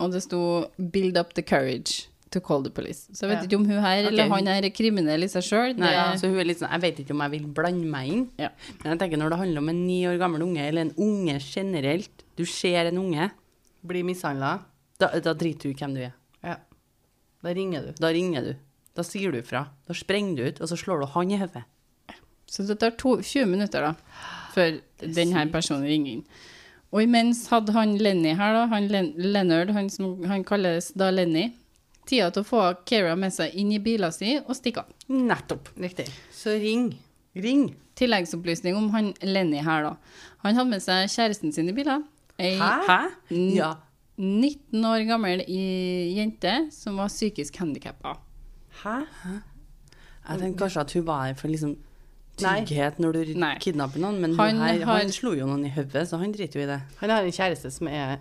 og 0.00 0.16
det 0.16 0.24
sto 0.24 0.40
'build 0.80 1.20
up 1.20 1.36
the 1.36 1.44
courage 1.44 2.08
to 2.34 2.40
call 2.44 2.62
the 2.66 2.70
police'. 2.74 3.06
Så 3.14 3.24
jeg 3.24 3.30
vet 3.30 3.38
Ja. 3.38 3.46
ikke 3.48 3.56
om 3.60 3.64
hun 3.70 3.80
her 3.82 4.08
eller 4.10 4.28
han 4.34 4.46
her 4.50 4.64
er 4.66 4.70
kriminell 4.74 5.22
i 5.24 5.30
seg 5.30 5.42
sjøl. 5.46 5.76
Nei, 5.78 5.92
så 6.18 6.28
hun 6.28 6.42
litt 6.46 6.58
sånn, 6.60 6.70
Jeg 6.74 6.80
vet 6.82 6.98
ikke 7.04 7.14
om 7.14 7.20
jeg 7.24 7.30
vil 7.36 7.46
blande 7.46 7.86
meg 7.86 8.08
inn. 8.12 8.24
Ja. 8.38 8.48
Men 8.82 8.92
jeg 8.98 8.98
tenker 9.04 9.18
når 9.22 9.30
det 9.30 9.38
handler 9.38 9.58
om 9.64 9.68
en 9.72 9.86
ni 9.86 10.02
år 10.10 10.18
gammel 10.18 10.42
unge, 10.42 10.60
eller 10.68 10.80
en 10.88 10.94
unge 10.98 11.38
generelt 11.40 12.10
Du 12.36 12.44
ser 12.44 12.86
en 12.90 12.98
unge, 12.98 13.30
bli 13.86 14.02
mishandla. 14.02 14.60
da, 14.98 15.08
da 15.20 15.32
driter 15.34 15.62
du 15.62 15.70
i 15.70 15.74
hvem 15.74 15.94
du 15.94 16.00
er. 16.02 16.12
Ja. 16.42 16.56
Da 17.42 17.50
ringer 17.54 17.82
du. 17.86 17.92
Da 18.00 18.08
ringer 18.08 18.42
du. 18.42 18.54
Da 18.96 19.02
sier 19.02 19.30
du 19.32 19.40
fra. 19.42 19.68
Da 19.86 19.94
sprenger 19.94 20.36
du 20.36 20.42
ut, 20.48 20.60
og 20.60 20.68
så 20.68 20.76
slår 20.78 21.00
du 21.00 21.06
han 21.06 21.30
i 21.30 21.38
hodet. 21.38 21.64
Så 22.46 22.66
det 22.66 22.78
tar 22.78 22.90
to, 22.98 23.16
20 23.22 23.46
minutter 23.46 23.80
da, 23.80 23.94
før 24.54 24.80
denne 25.00 25.46
personen 25.50 25.82
ringer 25.88 26.12
inn. 26.12 26.24
Og 26.92 27.02
imens 27.02 27.48
hadde 27.50 27.72
han 27.74 27.96
Lenny 27.98 28.34
her, 28.38 28.52
da, 28.54 28.66
han 28.70 28.86
Len 28.88 29.12
Leonard, 29.18 29.70
han 29.74 29.88
som 29.90 30.22
han 30.30 30.44
kalles 30.44 30.92
da 30.94 31.08
Lenny, 31.10 31.52
tida 32.06 32.30
til 32.34 32.42
å 32.44 32.48
få 32.48 32.62
Keira 32.88 33.14
med 33.16 33.32
seg 33.32 33.54
inn 33.54 33.72
i 33.72 33.78
bilen 33.82 34.12
sin 34.12 34.42
og 34.44 34.54
stikke 34.58 34.84
av. 34.84 34.92
Nettopp. 35.08 35.68
Riktig. 35.80 36.06
Så 36.32 36.54
ring. 36.60 36.90
Ring. 37.34 37.74
Tilleggsopplysning 37.98 38.76
om 38.76 38.90
han 38.94 39.12
Lenny 39.22 39.60
her, 39.62 39.82
da. 39.88 39.96
Han 40.44 40.54
hadde 40.58 40.70
med 40.70 40.82
seg 40.82 41.08
kjæresten 41.08 41.52
sin 41.54 41.68
i 41.70 41.72
bilen. 41.76 42.04
Ei 42.38 42.56
Hæ? 42.58 43.00
Ja. 43.54 43.72
19 44.18 44.84
år 44.86 45.02
gammel 45.08 45.40
i 45.50 46.14
jente 46.16 46.68
som 46.74 46.96
var 47.00 47.08
psykisk 47.10 47.56
handikappa. 47.62 48.16
Hæ? 48.82 49.00
Jeg 50.28 50.38
tenkte 50.40 50.62
kanskje 50.64 50.80
at 50.84 50.92
hun 50.94 51.06
var 51.06 51.26
her 51.26 51.34
for 51.38 51.48
liksom 51.48 51.74
Nei. 52.42 52.60
når 52.98 53.12
du 53.12 53.34
Nei. 53.38 53.54
kidnapper 53.62 54.00
noen, 54.02 54.20
men 54.20 54.34
Han 54.36 54.56
han, 54.58 54.78
her, 54.78 54.84
har- 54.84 54.98
han 55.02 55.12
slo 55.12 55.34
jo 55.34 55.46
noen 55.46 55.66
i 55.66 55.70
hodet, 55.70 56.08
så 56.08 56.18
han 56.18 56.32
driter 56.32 56.58
jo 56.60 56.64
i 56.64 56.70
det. 56.70 56.80
Han 57.00 57.10
har 57.10 57.22
en 57.22 57.30
kjæreste 57.32 57.70
som 57.70 57.86
er 57.88 58.18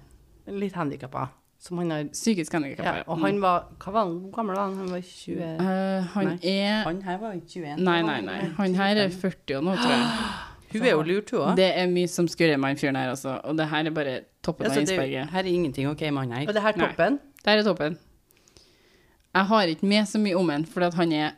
litt 0.47 0.73
handikappa. 0.73 1.29
Som 1.63 1.77
han 1.79 1.91
har 1.95 2.07
Psykisk 2.11 2.51
handikappa. 2.57 2.97
ja, 2.99 3.03
Og 3.07 3.21
han 3.23 3.37
var 3.39 3.69
Hva 3.79 3.91
var 3.95 4.03
han? 4.03 4.15
Hvor 4.25 4.31
gammel 4.35 4.57
var 4.57 4.65
han? 4.67 4.73
Han 4.81 4.89
var 4.91 5.03
20 5.07 5.51
uh, 5.61 6.09
han 6.15 6.25
Nei. 6.33 6.39
er 6.51 6.81
Han 6.89 6.97
her 7.05 7.19
var 7.21 7.37
ikke 7.37 7.61
21. 7.61 7.77
Nei, 7.87 7.99
nei, 8.03 8.17
nei. 8.25 8.39
Han 8.57 8.75
her 8.75 8.99
er 9.05 9.13
40 9.13 9.55
og 9.61 9.63
nå, 9.69 9.75
tror 9.79 9.93
jeg. 9.93 10.09
Hun 10.73 10.81
er 10.81 10.89
jo 10.95 11.01
lurt, 11.05 11.29
hun 11.29 11.39
òg. 11.45 11.51
Det 11.59 11.67
er 11.77 11.85
mye 11.91 12.09
som 12.09 12.25
skurrer 12.27 12.57
med 12.57 12.71
han 12.73 12.79
fyren 12.81 12.95
her, 12.97 13.11
altså. 13.13 13.35
Og 13.45 13.53
det 13.59 13.67
her 13.69 13.85
er 13.85 13.93
bare 13.93 14.13
toppen 14.41 14.65
av 14.71 14.79
isberget. 14.81 15.19
det, 15.27 15.31
her 15.35 15.43
er 15.45 15.49
ingenting 15.51 15.85
ok 15.91 16.01
med 16.07 16.17
han 16.23 16.31
her. 16.33 16.47
Og 16.49 16.55
det 16.57 16.63
her 16.65 16.79
Nei. 16.79 16.87
toppen. 16.87 17.19
her 17.45 17.59
er 17.61 17.67
toppen. 17.67 17.97
Jeg 19.37 19.45
har 19.51 19.69
ikke 19.75 19.85
med 19.91 20.09
så 20.09 20.21
mye 20.23 20.39
om 20.39 20.49
han, 20.49 20.65
for 20.65 20.87
at 20.87 20.97
han 20.97 21.13
er 21.13 21.31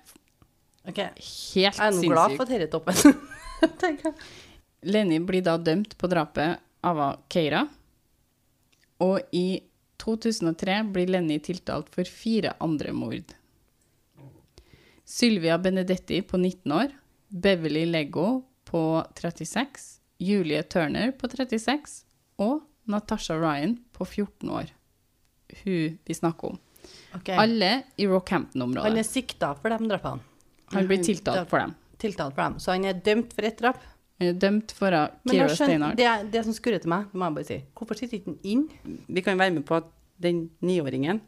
Ok. 0.88 0.96
helt 0.96 1.60
Jeg 1.60 1.74
er 1.76 1.92
nå 1.98 2.02
glad 2.14 2.38
for 2.38 2.44
at 2.48 2.54
dette 2.56 2.64
er 2.64 2.72
toppen. 2.72 4.16
Lenny 4.96 5.20
blir 5.20 5.44
da 5.44 5.58
dømt 5.58 5.98
på 5.98 6.08
drapet 6.08 6.60
av 6.86 7.04
Keira. 7.28 7.66
Og 9.04 9.20
i 9.36 9.60
2003 10.02 10.84
blir 10.94 11.08
Lenny 11.08 11.40
tiltalt 11.40 11.90
for 11.94 12.08
fire 12.10 12.54
andre 12.64 12.94
mord. 12.94 13.34
Sylvia 15.06 15.58
Benedetti 15.62 16.22
på 16.22 16.38
19 16.38 16.72
år, 16.72 16.94
Beverly 17.28 17.86
Lego 17.86 18.42
på 18.64 19.06
36, 19.16 20.00
Julie 20.18 20.64
Turner 20.64 21.12
på 21.12 21.30
36 21.30 22.04
og 22.42 22.64
Natasha 22.90 23.38
Ryan 23.38 23.78
på 23.94 24.06
14 24.06 24.50
år. 24.50 24.72
Hun 25.64 25.98
vi 26.06 26.14
snakker 26.14 26.56
om. 26.56 26.60
Okay. 27.16 27.38
Alle 27.38 27.84
i 27.96 28.08
Rockhampton-området. 28.08 28.90
Han 28.90 28.98
er 28.98 29.08
sikta 29.08 29.54
for 29.58 29.74
de 29.74 29.90
drapene. 29.90 30.22
Han 30.74 30.88
blir 30.90 31.04
tiltalt 31.06 31.50
for 31.50 31.62
dem. 31.62 31.76
Tiltalt 32.02 32.36
for 32.36 32.44
dem. 32.44 32.58
Så 32.60 32.74
han 32.74 32.86
er 32.90 32.98
dømt 33.06 33.34
for 33.34 33.48
ett 33.48 33.62
drap. 33.62 33.80
Er 34.22 34.38
dømt 34.40 34.72
for 34.72 34.96
Men 34.96 35.34
Kira 35.34 35.50
Steinar. 35.52 35.96
det, 36.00 36.08
det 36.32 36.46
som 36.46 36.56
skurrer 36.56 36.80
til 36.80 36.92
meg, 36.94 37.10
må 37.12 37.28
jeg 37.28 37.36
bare 37.36 37.48
si. 37.50 37.58
Hvorfor 37.76 38.00
sitter 38.00 38.20
ikke 38.20 38.32
den 38.32 38.40
inn? 38.44 39.00
Vi 39.12 39.24
kan 39.26 39.40
være 39.40 39.52
med 39.58 39.66
på 39.68 39.76
at 39.82 39.90
den 40.24 40.50
niåringen, 40.64 41.20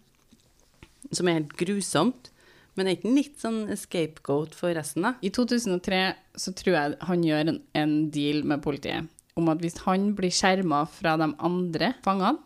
som 1.12 1.27
er 1.27 1.41
helt 1.41 1.51
grusomt, 1.60 2.32
men 2.77 2.88
er 2.88 2.96
ikke 2.96 3.12
litt 3.12 3.41
sånn 3.41 3.65
scapegoat 3.75 4.56
for 4.56 4.72
resten, 4.77 5.03
da? 5.03 5.15
I 5.25 5.34
2003 5.34 6.01
så 6.39 6.53
tror 6.56 6.75
jeg 6.77 6.98
han 7.10 7.24
gjør 7.25 7.51
en, 7.51 7.62
en 7.75 7.96
deal 8.13 8.44
med 8.48 8.63
politiet 8.63 9.10
om 9.38 9.51
at 9.51 9.62
hvis 9.62 9.77
han 9.86 10.12
blir 10.17 10.34
skjerma 10.34 10.84
fra 10.89 11.13
de 11.22 11.27
andre 11.46 11.91
fangene, 12.06 12.41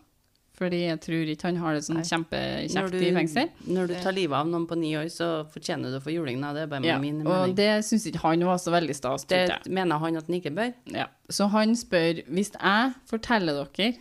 fordi 0.61 0.83
jeg 0.83 0.99
tror 1.01 1.29
ikke 1.33 1.47
han 1.47 1.57
har 1.57 1.73
det 1.73 1.81
sånn 1.87 2.03
kjempekjekt 2.05 2.97
i 2.99 3.09
fengsel, 3.15 3.47
når 3.65 3.89
du 3.89 3.95
tar 4.03 4.13
livet 4.13 4.37
av 4.37 4.49
noen 4.49 4.67
på 4.69 4.77
ni 4.77 4.91
år, 4.99 5.07
så 5.09 5.29
fortjener 5.49 5.89
du 5.89 5.97
å 5.97 6.03
få 6.03 6.13
juling. 6.13 6.37
Det 6.43 6.65
er 6.67 6.69
bare 6.69 6.85
ja, 6.85 6.99
min 7.01 7.23
og 7.25 7.55
det 7.57 7.69
syns 7.87 8.05
ikke 8.11 8.21
han 8.27 8.45
var 8.45 8.61
så 8.61 8.73
veldig 8.75 8.97
stas. 8.97 9.25
Det 9.31 9.41
mener 9.73 10.01
han 10.03 10.19
at 10.19 10.29
han 10.29 10.37
ikke 10.37 10.53
bør. 10.53 10.69
Ja. 10.93 11.07
Så 11.33 11.49
han 11.53 11.73
spør 11.79 12.21
hvis 12.29 12.53
jeg 12.53 12.93
forteller 13.09 13.63
dere 13.63 13.95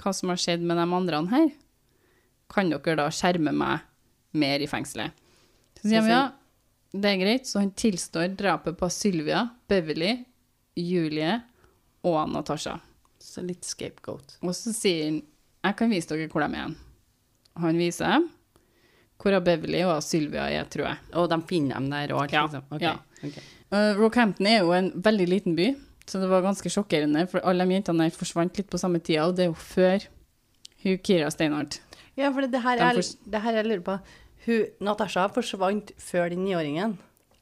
hva 0.00 0.12
som 0.16 0.32
har 0.32 0.40
skjedd 0.40 0.64
med 0.64 0.80
de 0.80 0.88
andre 1.00 1.20
her, 1.34 1.52
kan 2.52 2.72
dere 2.72 2.96
da 3.02 3.10
skjerme 3.12 3.52
meg 3.56 3.84
mer 4.36 4.64
i 4.64 4.70
fengselet? 4.70 5.12
Så 5.76 5.90
sier 5.90 6.04
han 6.04 6.12
ja, 6.12 6.24
det 6.96 7.12
er 7.12 7.20
greit. 7.20 7.48
Så 7.48 7.60
han 7.60 7.72
tilstår 7.76 8.32
drapet 8.40 8.80
på 8.80 8.88
Sylvia, 8.92 9.48
Beverly, 9.68 10.16
Julie 10.80 11.40
og 12.06 12.22
Natasha. 12.32 12.78
Så 13.20 13.44
litt 13.44 13.66
scapegoat. 13.66 14.38
Og 14.40 14.54
så 14.56 14.72
sier 14.72 15.10
han 15.10 15.24
jeg 15.66 15.76
kan 15.78 15.92
vise 15.92 16.10
dere 16.12 16.30
hvor 16.32 16.44
de 16.44 16.50
er. 16.54 16.66
hen». 16.66 16.76
Han 17.62 17.78
viser 17.80 18.26
hvor 19.16 19.38
Beverly 19.40 19.80
og 19.88 20.02
Sylvia 20.04 20.48
er, 20.52 20.66
tror 20.68 20.90
jeg. 20.90 20.98
Og 21.16 21.28
de 21.32 21.38
finner 21.48 21.80
dem 21.80 21.88
der 21.90 22.12
og 22.14 22.26
alt, 22.26 22.34
Ja, 22.36 22.42
liksom. 22.44 22.66
Okay. 22.70 22.84
ja. 22.84 22.96
Okay. 23.24 23.44
Uh, 23.72 23.98
Rockhampton 23.98 24.46
er 24.46 24.60
jo 24.60 24.74
en 24.76 24.90
veldig 25.02 25.26
liten 25.28 25.56
by, 25.56 25.70
så 26.06 26.20
det 26.22 26.28
var 26.30 26.44
ganske 26.44 26.70
sjokkerende, 26.70 27.24
for 27.30 27.42
alle 27.42 27.64
de 27.66 27.78
jentene 27.78 28.06
der 28.06 28.14
forsvant 28.14 28.60
litt 28.60 28.68
på 28.70 28.78
samme 28.78 29.00
tida, 29.00 29.24
og 29.26 29.34
det 29.38 29.46
er 29.46 29.50
jo 29.50 29.58
før 29.58 30.04
hun 30.84 31.00
Kira 31.02 31.30
Steinhardt. 31.32 31.80
Ja, 32.16 32.30
for 32.30 32.44
det, 32.44 32.52
det, 32.52 32.62
her 32.62 32.78
De 32.78 32.84
er, 32.86 33.10
det 33.32 33.42
her 33.42 33.58
jeg 33.58 33.66
lurer 33.66 33.84
på. 33.88 33.96
Hun, 34.46 34.68
Natasha 34.86 35.26
forsvant 35.34 35.90
før 35.98 36.30
den 36.32 36.44
niåringen. 36.46 36.94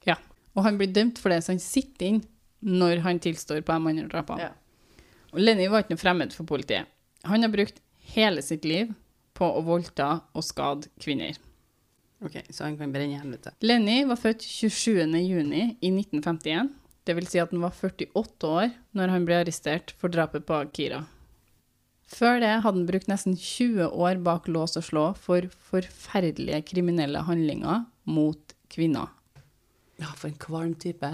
Ja. 0.08 0.16
Og 0.54 0.64
han 0.64 0.78
blir 0.80 0.94
dømt 0.94 1.20
for 1.20 1.34
det, 1.34 1.42
så 1.44 1.52
han 1.52 1.62
sitter 1.62 2.08
inn 2.08 2.22
når 2.64 3.02
han 3.04 3.20
tilstår 3.20 3.60
på 3.60 3.74
de 3.74 3.92
andre 3.92 4.08
drapene. 4.08 4.48
Ja. 4.48 5.02
Og 5.34 5.42
Lenny 5.42 5.66
var 5.68 5.84
ikke 5.84 5.98
noe 5.98 6.00
fremmed 6.00 6.32
for 6.32 6.48
politiet. 6.48 6.88
Han 7.28 7.44
har 7.44 7.52
brukt 7.52 7.82
hele 8.12 8.42
sitt 8.44 8.66
liv 8.68 8.92
på 9.34 9.48
å 9.48 9.64
voldta 9.66 10.10
og 10.34 10.46
skade 10.46 10.90
kvinner. 11.02 11.38
Ok, 12.24 12.38
så 12.50 12.68
han 12.68 12.78
kan 12.78 12.92
brenne 12.94 13.16
i 13.16 13.20
helvete. 13.20 13.52
Lenny 13.64 14.04
var 14.08 14.20
født 14.20 14.44
27. 14.46 15.02
juni 15.20 15.74
i 15.80 15.90
1951. 15.90 16.70
Det 17.04 17.16
vil 17.18 17.26
si 17.28 17.40
at 17.42 17.52
han 17.52 17.64
var 17.64 17.74
48 17.76 18.48
år 18.48 18.70
når 18.96 19.12
han 19.12 19.26
ble 19.28 19.42
arrestert 19.42 19.92
for 20.00 20.12
drapet 20.12 20.46
på 20.48 20.62
Kira. 20.76 21.02
Før 22.08 22.38
det 22.40 22.52
hadde 22.62 22.78
han 22.78 22.88
brukt 22.88 23.10
nesten 23.10 23.36
20 23.36 23.90
år 23.90 24.20
bak 24.24 24.48
lås 24.48 24.76
og 24.80 24.86
slå 24.86 25.04
for 25.18 25.48
forferdelige 25.68 26.62
kriminelle 26.70 27.24
handlinger 27.26 27.84
mot 28.08 28.56
kvinner. 28.72 29.10
Ja, 30.00 30.10
for 30.16 30.30
en 30.30 30.40
kvalm 30.40 30.74
type. 30.80 31.10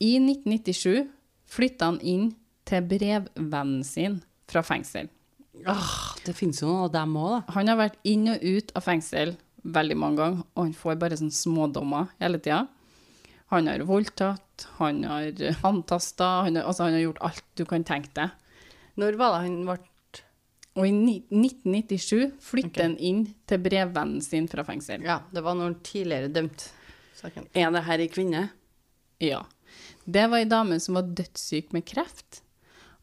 I 0.00 0.16
1997 0.20 1.08
flytta 1.50 1.90
han 1.90 2.00
inn 2.00 2.30
til 2.68 2.86
brevvennen 2.88 3.82
sin 3.86 4.20
fra 4.50 4.62
fengsel. 4.66 5.10
Ah, 5.66 6.14
det 6.24 6.34
finnes 6.36 6.60
jo 6.62 6.68
noen 6.68 6.84
av 6.88 6.92
dem 6.94 7.16
òg, 7.20 7.30
da. 7.34 7.52
Han 7.56 7.68
har 7.68 7.76
vært 7.80 7.96
inn 8.08 8.28
og 8.32 8.42
ut 8.42 8.72
av 8.76 8.82
fengsel 8.86 9.36
veldig 9.64 9.96
mange 10.00 10.16
ganger, 10.22 10.44
og 10.56 10.64
han 10.64 10.72
får 10.76 10.98
bare 11.02 11.18
sånne 11.20 11.36
smådommer 11.36 12.08
hele 12.20 12.38
tida. 12.40 12.62
Han 13.50 13.66
har 13.66 13.82
voldtatt, 13.84 14.66
han 14.78 15.02
har 15.04 15.32
antasta, 15.66 16.28
han, 16.46 16.56
har- 16.56 16.64
altså 16.70 16.84
han 16.86 16.92
har 16.96 17.00
gjort 17.08 17.22
alt 17.28 17.44
du 17.56 17.64
kan 17.66 17.84
tenke 17.84 18.12
deg. 18.14 18.30
Når 18.96 19.16
var 19.18 19.36
det 19.36 19.46
han 19.48 19.64
ble 19.66 19.78
Og 20.78 20.86
i 20.86 20.92
ni- 20.94 21.24
1997 21.34 22.30
flytter 22.40 22.70
okay. 22.70 22.82
han 22.86 22.96
inn 22.98 23.24
til 23.50 23.58
brevvennen 23.58 24.20
sin 24.22 24.46
fra 24.48 24.62
fengsel. 24.64 25.02
Ja, 25.02 25.16
det 25.34 25.42
var 25.42 25.54
når 25.58 25.64
han 25.64 25.74
tidligere 25.82 26.28
dømt. 26.32 26.68
Saken. 27.18 27.48
Er 27.58 27.72
det 27.74 27.82
her 27.88 27.98
ei 27.98 28.06
kvinne? 28.08 28.44
Ja. 29.20 29.42
Det 30.06 30.28
var 30.30 30.38
ei 30.38 30.44
dame 30.48 30.78
som 30.80 30.94
var 30.94 31.02
dødssyk 31.10 31.72
med 31.74 31.84
kreft. 31.90 32.40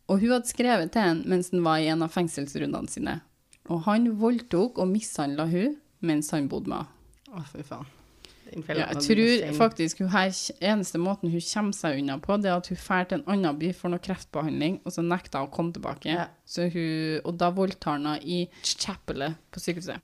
Og 0.08 0.22
hun 0.22 0.38
hadde 0.38 0.50
skrevet 0.50 0.94
til 0.94 1.04
ham 1.04 1.24
mens 1.28 1.52
han 1.52 1.66
var 1.66 1.82
i 1.84 1.90
en 1.92 2.06
av 2.06 2.14
fengselsrundene 2.14 2.92
sine. 2.92 3.20
Og 3.68 3.84
han 3.88 4.08
voldtok 4.20 4.80
og 4.80 4.90
mishandla 4.92 5.48
hun 5.52 5.76
mens 6.08 6.32
han 6.32 6.48
bodde 6.52 6.72
med 6.72 6.84
henne. 6.84 6.94
Å, 7.28 7.44
fy 7.52 7.64
faen. 7.68 7.88
Ja, 8.48 8.86
jeg 8.94 9.02
tror 9.04 9.56
faktisk 9.58 10.00
hun 10.00 10.12
her, 10.14 10.32
eneste 10.64 11.00
måten 11.02 11.32
hun 11.34 11.44
kommer 11.44 11.76
seg 11.76 11.98
unna 12.00 12.16
på, 12.24 12.38
det 12.40 12.48
er 12.48 12.62
at 12.62 12.70
hun 12.72 12.80
drar 12.80 13.08
til 13.10 13.20
en 13.20 13.34
annen 13.34 13.58
by 13.60 13.74
for 13.76 13.92
noe 13.92 14.04
kreftbehandling, 14.04 14.80
og 14.86 14.94
så 14.96 15.04
nekter 15.04 15.44
hun 15.44 15.50
å 15.50 15.54
komme 15.54 15.76
tilbake. 15.76 16.14
Ja. 16.14 16.30
Så 16.48 16.70
hun, 16.72 17.20
og 17.28 17.36
da 17.42 17.52
voldtar 17.52 17.98
han 17.98 18.08
henne 18.08 18.22
i 18.24 18.46
chapelet 18.64 19.36
på 19.52 19.64
sykehuset. 19.64 20.04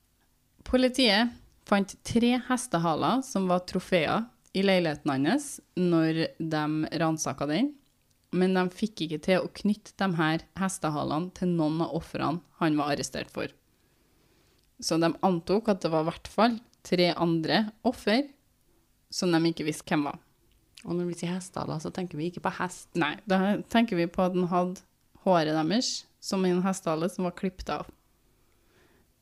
Politiet 0.67 1.31
fant 1.67 1.95
tre 2.03 2.35
hestehaler 2.49 3.23
som 3.23 3.47
var 3.47 3.63
trofeer 3.69 4.27
i 4.53 4.65
leiligheten 4.65 5.13
hans 5.13 5.47
når 5.79 6.25
de 6.37 6.65
ransaka 6.99 7.47
den, 7.49 7.71
men 8.33 8.55
de 8.57 8.63
fikk 8.73 9.05
ikke 9.05 9.21
til 9.27 9.43
å 9.43 9.51
knytte 9.61 9.93
de 10.01 10.07
her 10.17 10.43
hestehalene 10.59 11.31
til 11.37 11.53
noen 11.53 11.83
av 11.85 11.93
ofrene 11.99 12.41
han 12.59 12.79
var 12.79 12.93
arrestert 12.93 13.31
for. 13.33 13.51
Så 14.83 14.97
de 14.99 15.11
antok 15.23 15.69
at 15.71 15.83
det 15.83 15.91
var 15.93 16.03
i 16.03 16.09
hvert 16.09 16.29
fall 16.31 16.57
tre 16.83 17.11
andre 17.13 17.67
offer 17.87 18.25
som 19.13 19.31
de 19.31 19.39
ikke 19.51 19.67
visste 19.67 19.85
hvem 19.87 20.07
var. 20.09 20.17
Og 20.83 20.97
når 20.97 21.11
vi 21.11 21.19
sier 21.21 21.35
hestehaler, 21.35 21.79
så 21.79 21.93
tenker 21.95 22.19
vi 22.19 22.27
ikke 22.27 22.43
på 22.43 22.51
hest. 22.57 22.89
Nei, 22.99 23.15
da 23.29 23.55
tenker 23.71 23.99
vi 23.99 24.09
på 24.11 24.25
at 24.25 24.33
den 24.35 24.49
hadde 24.51 24.83
håret 25.23 25.55
deres 25.55 26.01
som 26.23 26.43
en 26.47 26.63
hestehale 26.65 27.07
som 27.11 27.27
var 27.29 27.37
klippet 27.37 27.69
av. 27.71 27.87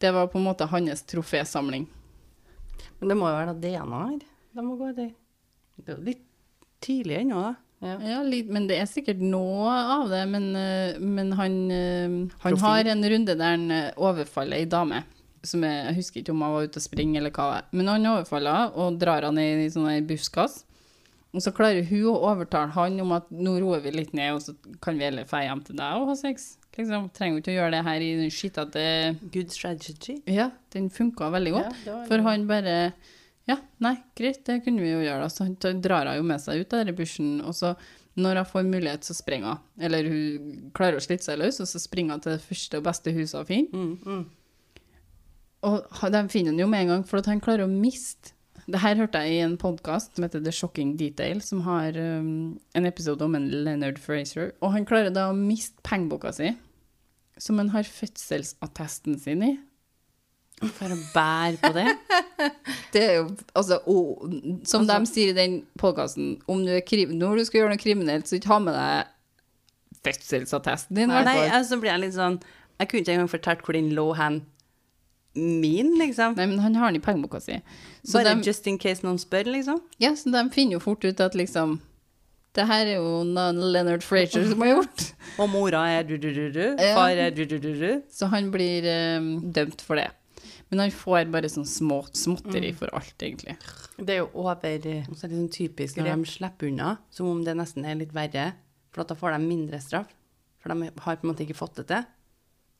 Det 0.02 0.10
var 0.16 0.32
på 0.32 0.40
en 0.40 0.48
måte 0.48 0.66
hans 0.66 1.04
trofésamling. 1.06 1.86
Men 2.98 3.12
det 3.12 3.18
må 3.18 3.30
jo 3.30 3.38
være 3.38 3.60
DNA 3.62 4.00
her. 4.08 4.24
De 4.56 4.66
må 4.66 4.78
gå 4.80 4.88
etter. 4.90 5.12
Det 5.78 5.94
er 5.94 6.00
jo 6.00 6.08
litt 6.08 6.24
tidlig 6.82 7.20
ennå, 7.20 7.44
da. 7.46 7.54
Ja. 7.82 7.96
Ja, 8.06 8.20
litt, 8.24 8.50
men 8.54 8.68
det 8.70 8.78
er 8.78 8.86
sikkert 8.90 9.22
noe 9.26 9.72
av 9.98 10.10
det. 10.12 10.22
Men, 10.30 10.56
eh, 10.56 11.00
men 11.02 11.32
han, 11.34 11.56
eh, 11.72 12.18
han 12.44 12.58
har 12.62 12.86
en 12.94 13.04
runde 13.04 13.36
der 13.36 13.56
han 13.56 13.72
eh, 13.72 13.92
overfaller 13.98 14.58
ei 14.62 14.66
dame. 14.70 15.04
Som 15.44 15.64
er, 15.66 15.88
jeg 15.90 15.96
husker 15.98 16.22
ikke 16.22 16.36
om 16.36 16.44
han 16.46 16.54
var 16.54 16.68
ute 16.70 16.78
og 16.78 16.86
springe 16.86 17.18
eller 17.18 17.34
hva. 17.34 17.64
Men 17.74 17.88
han 17.90 18.06
overfaller 18.06 18.54
henne 18.60 18.76
og 18.86 19.00
drar 19.02 19.26
han 19.26 19.40
i, 19.42 19.48
i 19.66 19.70
sånn 19.74 19.90
ei 19.90 20.02
buskas. 20.06 20.60
Og 21.34 21.42
så 21.42 21.54
klarer 21.56 21.86
hun 21.88 22.10
å 22.12 22.18
overtale 22.28 22.74
han 22.76 23.00
om 23.02 23.14
at 23.16 23.30
nå 23.32 23.54
roer 23.64 23.80
vi 23.82 23.94
litt 23.96 24.12
ned, 24.14 24.34
og 24.36 24.42
så 24.44 24.54
kan 24.84 24.98
vi 25.00 25.06
heller 25.08 25.24
dra 25.26 25.40
hjem 25.46 25.62
til 25.64 25.78
deg 25.80 26.02
og 26.02 26.10
ha 26.12 26.16
sex. 26.20 26.58
Liksom, 26.76 27.10
trenger 27.16 27.38
jo 27.40 27.42
ikke 27.42 27.52
å 27.54 27.56
gjøre 27.56 27.72
det 27.78 27.82
her 27.88 28.04
i 28.04 28.10
den 28.20 28.30
skittete 28.36 28.84
Good 29.34 29.50
strategy. 29.56 30.20
Ja, 30.30 30.50
den 30.76 30.90
funka 30.94 31.32
veldig 31.34 31.52
godt. 31.56 31.72
Ja, 31.72 31.84
det 31.86 31.94
var- 31.96 32.06
For 32.12 32.28
han 32.28 32.46
bare 32.48 32.76
Ja, 33.50 33.58
nei, 33.82 33.96
greit, 34.18 34.44
det 34.46 34.62
kunne 34.66 34.84
vi 34.84 34.92
jo 34.92 35.02
gjøre. 35.02 35.30
Så 35.34 35.48
han 35.48 35.82
drar 35.82 36.10
hun 36.10 36.20
jo 36.20 36.28
med 36.28 36.44
seg 36.44 36.62
ut 36.62 36.76
av 36.76 36.84
denne 36.84 36.96
bushen, 36.98 37.40
og 37.46 37.56
så 37.58 37.74
når 38.20 38.42
hun 38.42 38.50
får 38.50 38.68
mulighet, 38.68 39.08
så 39.08 39.16
springer 39.16 39.56
hun. 39.56 39.64
Eller 39.88 40.10
hun 40.12 40.52
klarer 40.76 41.00
å 41.00 41.04
slite 41.04 41.26
seg 41.26 41.40
løs, 41.40 41.62
og 41.64 41.70
så 41.70 41.80
springer 41.82 42.18
hun 42.18 42.24
til 42.26 42.36
det 42.36 42.44
første 42.44 42.80
og 42.80 42.86
beste 42.88 43.16
huset 43.16 43.40
hun 43.40 43.50
finner. 43.50 43.72
Mm. 43.72 43.98
Mm. 44.06 44.30
Og 45.62 46.06
de 46.14 46.22
finner 46.34 46.52
han 46.52 46.62
jo 46.62 46.70
med 46.70 46.86
en 46.86 46.94
gang, 46.96 47.04
for 47.08 47.24
han 47.30 47.44
klarer 47.44 47.68
å 47.68 47.72
miste 47.72 48.38
Det 48.72 48.78
her 48.82 48.96
hørte 48.96 49.20
jeg 49.26 49.34
i 49.36 49.44
en 49.44 49.56
podkast 49.58 50.16
som 50.16 50.24
heter 50.24 50.44
The 50.46 50.52
Shocking 50.54 50.94
Detail, 50.96 51.40
som 51.42 51.64
har 51.66 51.96
um, 51.98 52.60
en 52.78 52.86
episode 52.86 53.26
om 53.26 53.34
en 53.36 53.48
Leonard 53.50 53.98
Fraser. 54.00 54.52
Og 54.62 54.76
han 54.76 54.86
klarer 54.88 55.10
da 55.12 55.26
å 55.32 55.36
miste 55.36 55.82
pengeboka 55.84 56.30
si, 56.36 56.52
som 57.42 57.58
han 57.58 57.72
har 57.74 57.90
fødselsattesten 57.90 59.18
sin 59.20 59.44
i. 59.44 59.52
For 60.62 60.94
å 60.94 60.98
bære 61.14 61.58
på 61.62 61.72
det. 61.74 61.88
Det 62.94 63.02
er 63.02 63.14
jo 63.20 63.24
Altså, 63.58 63.80
o- 63.88 64.30
som 64.68 64.86
de 64.90 64.98
sier 65.10 65.32
i 65.32 65.38
den 65.38 65.60
podkasten, 65.80 66.36
om 66.52 66.62
du 66.66 66.74
krim 66.86 67.14
når 67.18 67.42
du 67.42 67.46
skal 67.48 67.62
gjøre 67.64 67.74
noe 67.76 67.82
kriminelt, 67.82 68.28
så 68.30 68.38
ikke 68.38 68.52
ha 68.52 68.60
med 68.62 68.76
deg 68.78 69.12
fødselsattesten 70.06 70.96
din, 70.98 71.10
i 71.12 71.14
hvert 71.14 71.28
Nei, 71.30 71.50
altså 71.54 71.78
blir 71.82 71.92
jeg 71.94 72.02
litt 72.06 72.16
sånn 72.18 72.40
Jeg 72.82 72.90
kunne 72.90 73.04
ikke 73.04 73.14
engang 73.18 73.30
fortalt 73.32 73.62
hvor 73.66 73.78
den 73.78 73.92
lå 73.94 74.08
hen. 74.18 74.40
Min, 75.38 75.94
liksom. 76.00 76.34
Nei, 76.36 76.48
men 76.50 76.60
han 76.60 76.74
har 76.76 76.90
den 76.92 76.98
i 77.00 77.04
pengeboka 77.06 77.40
si. 77.40 77.60
Så 78.04 78.18
Bare 78.20 78.34
de, 78.36 78.44
just 78.50 78.66
in 78.68 78.80
case 78.82 79.06
noen 79.06 79.20
spør, 79.22 79.48
liksom. 79.54 79.78
ja, 80.02 80.12
så 80.18 80.32
de 80.34 80.42
finner 80.52 80.76
jo 80.80 80.82
fort 80.84 81.06
ut 81.06 81.22
at 81.24 81.38
liksom 81.38 81.78
Det 82.58 82.66
her 82.68 82.90
er 82.90 82.98
jo 82.98 83.22
Leonard 83.24 84.04
Frazier 84.04 84.44
som 84.50 84.60
har 84.66 84.74
gjort. 84.74 85.06
Og 85.40 85.48
mora 85.54 85.86
er 85.94 86.04
du-du-du-du. 86.10 86.76
Far 86.98 87.14
er 87.16 87.32
du-du-du-du. 87.32 88.02
Så 88.12 88.28
han 88.34 88.50
blir 88.52 88.84
um, 89.22 89.30
dømt 89.56 89.80
for 89.86 89.96
det. 90.02 90.10
Men 90.72 90.80
han 90.86 90.92
får 90.96 91.28
bare 91.32 91.50
sånn 91.52 91.68
små 91.68 92.02
småtteri 92.16 92.72
for 92.74 92.88
alt, 92.96 93.16
egentlig. 93.20 93.58
Det 93.98 94.10
er 94.16 94.22
jo 94.22 94.30
over 94.34 94.56
Og 94.56 95.16
så 95.18 95.26
er 95.26 95.34
det 95.34 95.38
sånn 95.38 95.52
typisk 95.52 95.98
når 95.98 96.16
de 96.16 96.32
slipper 96.32 96.68
unna, 96.72 96.98
som 97.12 97.28
om 97.28 97.44
det 97.44 97.56
nesten 97.60 97.86
er 97.86 97.96
litt 98.00 98.14
verre. 98.16 98.54
For 98.92 99.02
at 99.02 99.08
da 99.12 99.16
får 99.16 99.36
de 99.38 99.46
mindre 99.48 99.80
straff. 99.84 100.08
For 100.60 100.70
de 100.72 100.90
har 100.98 101.16
på 101.18 101.26
en 101.28 101.32
måte 101.34 101.44
ikke 101.46 101.58
fått 101.60 101.76
det 101.76 101.88
til. 101.88 102.06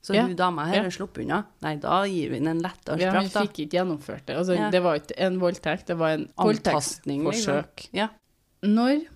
Så 0.02 0.14
Ja. 0.14 0.22
hun 0.26 0.34
dama 0.34 0.64
her 0.66 0.76
Ja. 0.76 0.82
har 0.82 0.90
sluppet 0.90 1.22
unna. 1.24 1.44
Nei, 1.62 1.76
da 1.76 2.02
gir 2.04 2.30
vi 2.30 2.36
henne 2.40 2.48
en 2.50 2.62
lettere 2.62 2.98
Ja, 2.98 3.12
da. 3.12 3.20
Ja, 3.20 3.20
hun 3.20 3.28
fikk 3.46 3.68
ikke 3.68 3.76
gjennomført 3.78 4.26
det. 4.26 4.36
Altså, 4.36 4.56
Ja. 4.56 4.70
Det 4.70 4.82
var 4.82 4.98
ikke 4.98 5.14
en 5.18 5.38
voldtekt, 5.38 5.86
det 5.86 5.96
var 5.98 6.08
en 6.10 6.26
liksom. 6.26 6.46
voldtektsforsøk. 6.46 7.88
Ja. 7.92 8.08
Når 8.62 9.06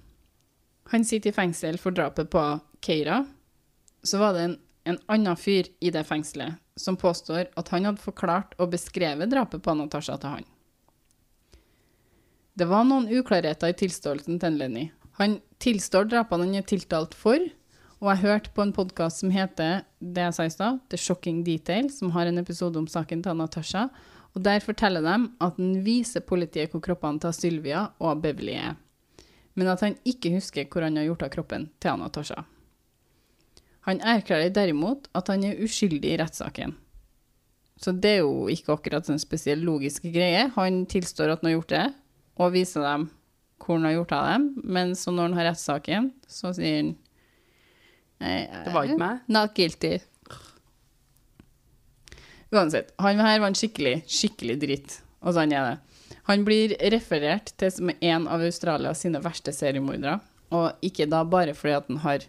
han 0.92 1.04
sitter 1.04 1.30
i 1.30 1.33
fengsel 1.33 1.78
for 1.78 1.90
drapet 1.92 2.28
på 2.30 2.61
Keira, 2.83 3.26
så 4.04 4.18
var 4.18 4.33
det 4.35 4.42
en, 4.42 4.59
en 4.87 4.99
annen 5.11 5.37
fyr 5.37 5.69
i 5.81 5.90
det 5.90 6.05
fengselet 6.07 6.61
som 6.76 6.97
påstår 7.00 7.49
at 7.57 7.71
han 7.73 7.88
hadde 7.88 8.05
forklart 8.05 8.55
og 8.61 8.71
beskrevet 8.75 9.31
drapet 9.33 9.64
på 9.64 9.75
Natasha 9.75 10.19
til 10.21 10.37
han. 10.37 10.49
Det 12.57 12.69
var 12.69 12.87
noen 12.88 13.09
uklarheter 13.12 13.73
i 13.73 13.76
tilståelsen 13.76 14.40
til 14.40 14.57
Lenny. 14.61 14.87
Han 15.21 15.40
tilstår 15.61 16.09
drapene 16.12 16.47
han 16.47 16.59
er 16.61 16.69
tiltalt 16.69 17.16
for, 17.16 17.40
og 18.00 18.11
jeg 18.12 18.23
hørte 18.23 18.52
på 18.52 18.64
en 18.64 18.75
podkast 18.76 19.23
som 19.23 19.33
heter 19.33 19.83
det 20.00 20.25
jeg 20.28 20.37
sa 20.37 20.47
i 20.47 20.52
stad, 20.52 20.81
The 20.93 21.00
Shocking 21.00 21.43
Detail, 21.45 21.88
som 21.93 22.12
har 22.16 22.28
en 22.28 22.40
episode 22.40 22.81
om 22.81 22.88
saken 22.88 23.25
til 23.25 23.37
Natasha, 23.37 23.87
og 24.37 24.45
der 24.45 24.64
forteller 24.64 25.05
de 25.05 25.14
at 25.40 25.61
han 25.61 25.78
viser 25.85 26.25
politiet 26.25 26.73
hvor 26.73 26.85
kroppene 26.85 27.21
til 27.21 27.33
Sylvia 27.37 27.87
og 27.99 28.21
Beverly 28.25 28.59
er, 28.61 28.76
men 29.57 29.73
at 29.73 29.85
han 29.85 29.97
ikke 30.05 30.35
husker 30.37 30.69
hvor 30.69 30.85
han 30.85 31.00
har 31.00 31.09
gjort 31.09 31.25
av 31.25 31.33
kroppen 31.33 31.71
til 31.81 31.97
Natasha. 32.00 32.45
Han 33.87 34.02
erklærer 34.02 34.50
derimot 34.50 35.07
at 35.14 35.31
han 35.31 35.45
er 35.47 35.61
uskyldig 35.62 36.14
i 36.14 36.19
rettssaken. 36.21 36.75
Så 37.78 37.93
det 37.93 38.16
er 38.16 38.23
jo 38.25 38.49
ikke 38.50 38.75
akkurat 38.75 39.09
en 39.12 39.21
spesiell 39.21 39.61
logisk 39.64 40.09
greie. 40.11 40.47
Han 40.57 40.85
tilstår 40.90 41.35
at 41.35 41.43
han 41.43 41.50
har 41.50 41.59
gjort 41.59 41.75
det, 41.75 41.87
og 42.40 42.55
viser 42.57 42.85
dem 42.87 43.09
hvor 43.61 43.78
han 43.78 43.88
har 43.88 43.97
gjort 43.97 44.12
av 44.12 44.26
dem, 44.31 44.47
men 44.64 44.93
så 44.99 45.12
når 45.12 45.31
han 45.31 45.38
har 45.38 45.49
rettssaken, 45.50 46.11
så 46.28 46.52
sier 46.57 46.83
han 46.83 46.93
Det 48.64 48.73
var 48.73 48.88
ikke 48.88 49.00
meg. 49.00 49.25
Not 49.33 49.57
guilty. 49.57 49.97
Uansett, 52.55 52.93
han 53.02 53.21
her 53.21 53.40
var 53.43 53.50
en 53.50 53.59
skikkelig, 53.59 53.99
skikkelig 54.09 54.57
dritt. 54.62 55.00
Og 55.26 55.35
sånn 55.37 55.52
er 55.52 55.66
det. 55.66 56.14
Han 56.31 56.45
blir 56.47 56.75
referert 56.93 57.52
til 57.59 57.73
som 57.73 57.90
en 57.95 58.28
av 58.31 58.45
Australias 58.45 59.02
sine 59.05 59.21
verste 59.25 59.52
seriemordere. 59.55 60.19
Og 60.55 60.87
ikke 60.87 61.09
da 61.11 61.25
bare 61.26 61.55
fordi 61.59 61.75
at 61.76 61.90
han 61.90 62.00
har 62.05 62.26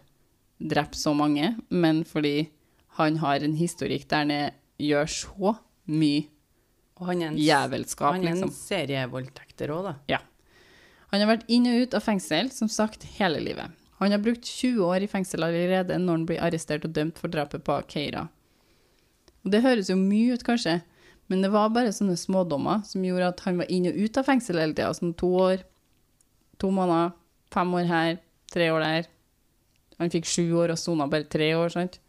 drept 0.57 0.97
så 0.97 1.13
mange, 1.17 1.55
men 1.69 2.03
fordi 2.07 2.49
han 2.97 3.19
har 3.21 3.43
en 3.45 3.55
historikk 3.57 4.07
der 4.09 4.25
han 4.25 4.55
gjør 4.81 5.09
så 5.11 5.53
mye 5.87 6.25
Og 6.97 7.11
han 7.11 7.21
er 7.21 7.27
en, 7.29 7.37
jævelskap, 7.37 8.15
han 8.15 8.23
er 8.25 8.31
en 8.31 8.39
liksom. 8.41 8.53
serievoldtekter 8.57 9.69
òg, 9.69 9.91
da. 9.91 9.93
Ja. 10.09 10.21
Han 11.11 11.21
har 11.21 11.29
vært 11.29 11.45
inn 11.53 11.67
og 11.69 11.83
ut 11.83 11.93
av 11.93 12.03
fengsel, 12.03 12.49
som 12.51 12.71
sagt, 12.71 13.05
hele 13.19 13.39
livet. 13.43 13.75
Han 14.01 14.13
har 14.13 14.21
brukt 14.21 14.45
20 14.45 14.81
år 14.85 15.05
i 15.05 15.09
fengsel 15.09 15.45
allerede 15.45 15.97
når 16.01 16.17
han 16.17 16.25
blir 16.29 16.41
arrestert 16.43 16.85
og 16.85 16.93
dømt 16.97 17.21
for 17.21 17.33
drapet 17.33 17.63
på 17.65 17.77
Keira. 17.89 18.27
Og 19.45 19.53
det 19.53 19.63
høres 19.63 19.91
jo 19.91 19.97
mye 19.97 20.35
ut, 20.35 20.43
kanskje, 20.45 20.79
men 21.29 21.43
det 21.43 21.51
var 21.53 21.71
bare 21.75 21.93
sånne 21.95 22.17
smådommer 22.19 22.83
som 22.87 23.05
gjorde 23.05 23.31
at 23.31 23.41
han 23.45 23.61
var 23.61 23.69
inn 23.73 23.87
og 23.89 23.97
ut 23.97 24.19
av 24.19 24.27
fengsel 24.27 24.59
hele 24.61 24.75
tida. 24.75 24.89
Sånn 24.95 25.15
to 25.17 25.29
år, 25.37 25.63
to 26.61 26.71
måneder, 26.73 27.13
fem 27.53 27.73
år 27.77 27.87
her, 27.89 28.19
tre 28.53 28.69
år 28.73 28.85
der. 28.85 29.09
Han 30.01 30.13
fikk 30.13 30.27
sju 30.29 30.45
år 30.61 30.73
og 30.73 30.81
sona 30.81 31.07
bare 31.09 31.27
tre 31.29 31.49
år, 31.57 31.71
sant. 31.73 31.99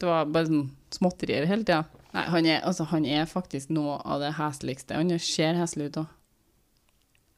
Det 0.00 0.08
var 0.08 0.30
bare 0.32 0.48
sånn 0.48 0.70
småtterier 0.92 1.46
hele 1.48 1.66
tida. 1.66 1.84
Nei, 2.12 2.24
han 2.28 2.48
er, 2.48 2.62
altså, 2.68 2.84
han 2.90 3.06
er 3.08 3.28
faktisk 3.28 3.70
noe 3.72 3.98
av 4.04 4.20
det 4.20 4.34
hesligste. 4.36 4.98
Han 4.98 5.12
ser 5.22 5.56
heslig 5.60 5.90
ut 5.90 6.02
òg. 6.02 6.18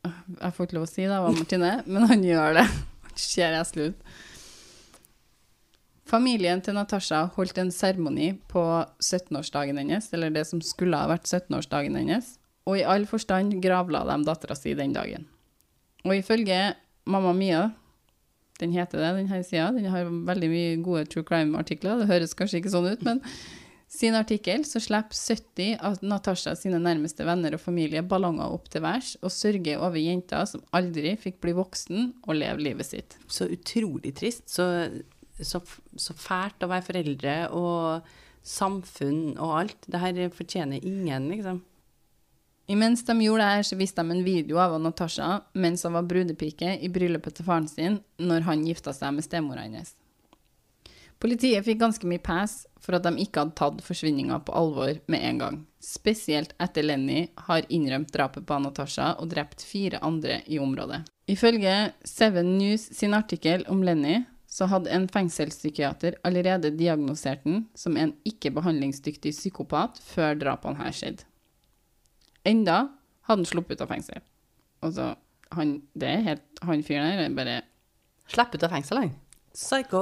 Jeg 0.05 0.55
får 0.57 0.67
ikke 0.67 0.77
lov 0.77 0.87
å 0.87 0.91
si 0.91 1.05
det, 1.07 1.19
hva, 1.19 1.33
Martine, 1.33 1.75
men 1.87 2.07
han 2.11 2.25
gjør 2.27 2.59
det. 2.59 2.65
Han 3.07 3.21
ser 3.21 3.55
heslig 3.57 3.93
ut. 3.93 4.09
Familien 6.05 6.61
til 6.61 6.77
Natasha 6.77 7.23
holdt 7.37 7.59
en 7.59 7.71
seremoni 7.73 8.35
på 8.51 8.63
17-årsdagen 9.01 9.79
hennes, 9.81 10.11
eller 10.13 10.35
det 10.35 10.45
som 10.51 10.61
skulle 10.63 10.99
ha 11.01 11.09
vært 11.09 11.31
17-årsdagen 11.31 11.97
hennes, 11.97 12.35
og 12.69 12.81
i 12.81 12.85
all 12.89 13.07
forstand 13.09 13.57
gravla 13.65 14.05
de 14.11 14.19
dattera 14.27 14.57
si 14.59 14.75
den 14.77 14.93
dagen. 14.97 15.25
Og 16.05 16.19
ifølge 16.19 16.75
Mamma 17.09 17.33
Mia, 17.37 17.63
den 18.61 18.73
heter 18.75 19.03
det, 19.03 19.11
den 19.19 19.31
her 19.33 19.43
sida, 19.47 19.69
den 19.75 19.91
har 19.91 20.09
veldig 20.31 20.49
mye 20.53 20.81
gode 20.85 21.05
true 21.11 21.27
crime-artikler, 21.27 22.01
det 22.01 22.11
høres 22.11 22.37
kanskje 22.39 22.61
ikke 22.61 22.75
sånn 22.75 22.91
ut, 22.93 23.05
men 23.07 23.23
sin 23.95 24.17
artikkel 24.19 24.65
så 24.67 24.81
slipper 24.83 25.15
70 25.15 25.77
av 25.87 26.01
Natasha 26.03 26.55
sine 26.59 26.81
nærmeste 26.83 27.27
venner 27.27 27.55
og 27.55 27.63
familie 27.63 28.03
ballonger 28.03 28.55
opp 28.57 28.67
til 28.73 28.83
værs 28.83 29.13
og 29.21 29.31
sørger 29.31 29.83
over 29.85 30.01
jenta 30.01 30.41
som 30.51 30.65
aldri 30.75 31.13
fikk 31.21 31.39
bli 31.45 31.55
voksen 31.55 32.09
og 32.25 32.39
leve 32.41 32.65
livet 32.65 32.89
sitt. 32.89 33.15
Så 33.31 33.47
utrolig 33.55 34.15
trist. 34.19 34.49
Så, 34.51 34.67
så, 35.39 35.61
så 35.95 36.17
fælt 36.19 36.67
å 36.67 36.71
være 36.73 36.89
foreldre 36.89 37.37
og 37.55 38.11
samfunn 38.45 39.37
og 39.37 39.55
alt. 39.61 39.87
Det 39.87 40.03
her 40.03 40.19
fortjener 40.35 40.83
ingen, 40.83 41.31
liksom. 41.31 41.63
Imens 42.67 43.05
de 43.05 43.17
gjorde 43.21 43.45
det 43.45 43.51
her, 43.51 43.63
så 43.63 43.77
viste 43.77 44.03
de 44.03 44.11
en 44.15 44.25
video 44.25 44.59
av 44.63 44.79
Natasha 44.81 45.43
mens 45.53 45.85
hun 45.85 45.93
var 45.99 46.07
brudepike 46.09 46.79
i 46.81 46.89
bryllupet 46.89 47.37
til 47.37 47.45
faren 47.45 47.69
sin 47.69 48.01
når 48.17 48.47
han 48.49 48.65
gifta 48.65 48.95
seg 48.97 49.13
med 49.17 49.27
stemora 49.27 49.67
hennes. 49.67 49.93
Politiet 51.21 51.65
fikk 51.65 51.79
ganske 51.81 52.09
mye 52.09 52.21
pass 52.25 52.65
for 52.81 52.97
at 52.97 53.05
de 53.07 53.21
ikke 53.23 53.41
hadde 53.41 53.57
tatt 53.57 53.85
forsvinninga 53.85 54.41
på 54.45 54.55
alvor 54.57 54.99
med 55.13 55.25
en 55.29 55.41
gang. 55.41 55.59
Spesielt 55.81 56.53
etter 56.61 56.85
Lenny 56.85 57.27
har 57.47 57.69
innrømt 57.73 58.13
drapet 58.13 58.47
på 58.49 58.59
Natasha 58.61 59.15
og 59.21 59.31
drept 59.33 59.65
fire 59.65 60.01
andre 60.05 60.41
i 60.47 60.59
området. 60.61 61.05
Ifølge 61.31 61.93
Seven 62.05 62.57
News 62.59 62.89
sin 62.97 63.17
artikkel 63.17 63.65
om 63.73 63.85
Lenny 63.85 64.23
så 64.49 64.69
hadde 64.71 64.93
en 64.93 65.07
fengselspsykiater 65.09 66.19
allerede 66.25 66.73
diagnosert 66.77 67.45
den 67.45 67.65
som 67.75 67.97
en 67.97 68.13
ikke 68.29 68.53
behandlingsdyktig 68.55 69.33
psykopat 69.37 70.01
før 70.05 70.37
drapene 70.41 70.81
her 70.81 70.93
skjedde. 70.95 71.25
Enda 72.45 72.79
hadde 73.29 73.43
han 73.43 73.49
sluppet 73.49 73.79
ut 73.79 73.85
av 73.85 73.93
fengsel. 73.93 74.23
Altså, 74.85 75.15
han, 75.57 75.77
det 75.97 76.09
er 76.11 76.25
helt, 76.29 76.47
han 76.63 76.85
fyren 76.85 77.09
der 77.09 77.27
er 77.29 77.37
bare 77.37 77.61
Slipp 78.33 78.55
ut 78.57 78.65
av 78.65 78.73
fengsel, 78.73 79.03
han. 79.03 79.11
Psycho. 79.53 80.01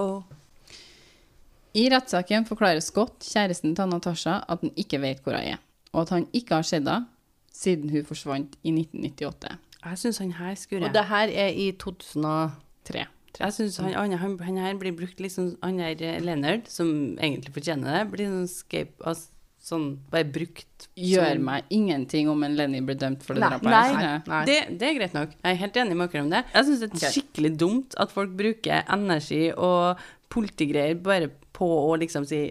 I 1.75 1.89
rettssaken 1.91 2.47
forklarer 2.47 2.83
Scott, 2.85 3.25
kjæresten 3.27 3.75
til 3.75 3.91
Natasha, 3.91 4.37
at 4.47 4.63
han 4.63 4.71
ikke 4.79 5.01
vet 5.03 5.23
hvor 5.25 5.35
hun 5.35 5.55
er, 5.55 5.59
og 5.91 6.05
at 6.05 6.13
han 6.15 6.29
ikke 6.37 6.61
har 6.61 6.69
sett 6.69 6.85
henne 6.85 7.09
siden 7.53 7.91
hun 7.91 8.07
forsvant 8.07 8.55
i 8.63 8.71
1998. 8.71 9.57
Jeg 9.83 9.99
syns 9.99 10.21
han 10.23 10.37
her 10.39 10.55
skurrer. 10.55 10.87
Og 10.87 10.95
det 10.95 11.05
her 11.11 11.33
er 11.45 11.51
i 11.59 11.73
2003. 11.81 13.05
Jeg 13.41 13.57
synes 13.57 13.77
han, 13.81 13.93
han, 13.97 14.15
han, 14.21 14.39
han 14.45 14.61
her 14.61 14.79
blir 14.79 14.95
brukt 14.95 15.21
litt 15.25 15.33
sånn 15.33 15.55
Han 15.65 15.79
her 15.81 15.97
eh, 16.05 16.19
Leonard, 16.21 16.67
som 16.69 16.89
egentlig 17.17 17.55
fortjener 17.55 17.97
det, 17.97 18.03
blir 18.13 18.29
sånn 18.29 18.51
scape... 18.51 18.93
Altså, 19.01 19.32
sånn 19.63 19.99
bare 20.11 20.25
brukt 20.25 20.89
Gjør 20.99 21.35
som- 21.37 21.45
meg 21.45 21.65
ingenting 21.71 22.29
om 22.29 22.43
en 22.43 22.57
Lenny 22.57 22.81
blir 22.81 22.97
dømt 22.99 23.23
for 23.23 23.35
det 23.35 23.43
drapet. 23.45 23.63
Nei, 23.71 23.93
nei. 23.95 24.23
Nei. 24.27 24.45
Det, 24.45 24.79
det 24.79 24.89
er 24.89 24.95
greit 24.99 25.15
nok. 25.15 25.31
Jeg 25.43 25.53
er 25.53 25.61
helt 25.61 25.77
enig 25.77 25.97
med 25.97 26.11
dere 26.11 26.23
om 26.23 26.31
det. 26.31 26.45
Jeg 26.53 26.65
syns 26.67 26.81
det 26.81 26.89
er 26.91 26.97
okay. 26.97 27.13
skikkelig 27.15 27.53
dumt 27.59 27.95
at 28.03 28.11
folk 28.11 28.31
bruker 28.37 28.83
energi 28.91 29.53
og 29.57 29.99
politigreier 30.29 31.01
bare 31.03 31.31
på 31.53 31.69
å 31.93 31.97
liksom 31.99 32.27
si 32.27 32.51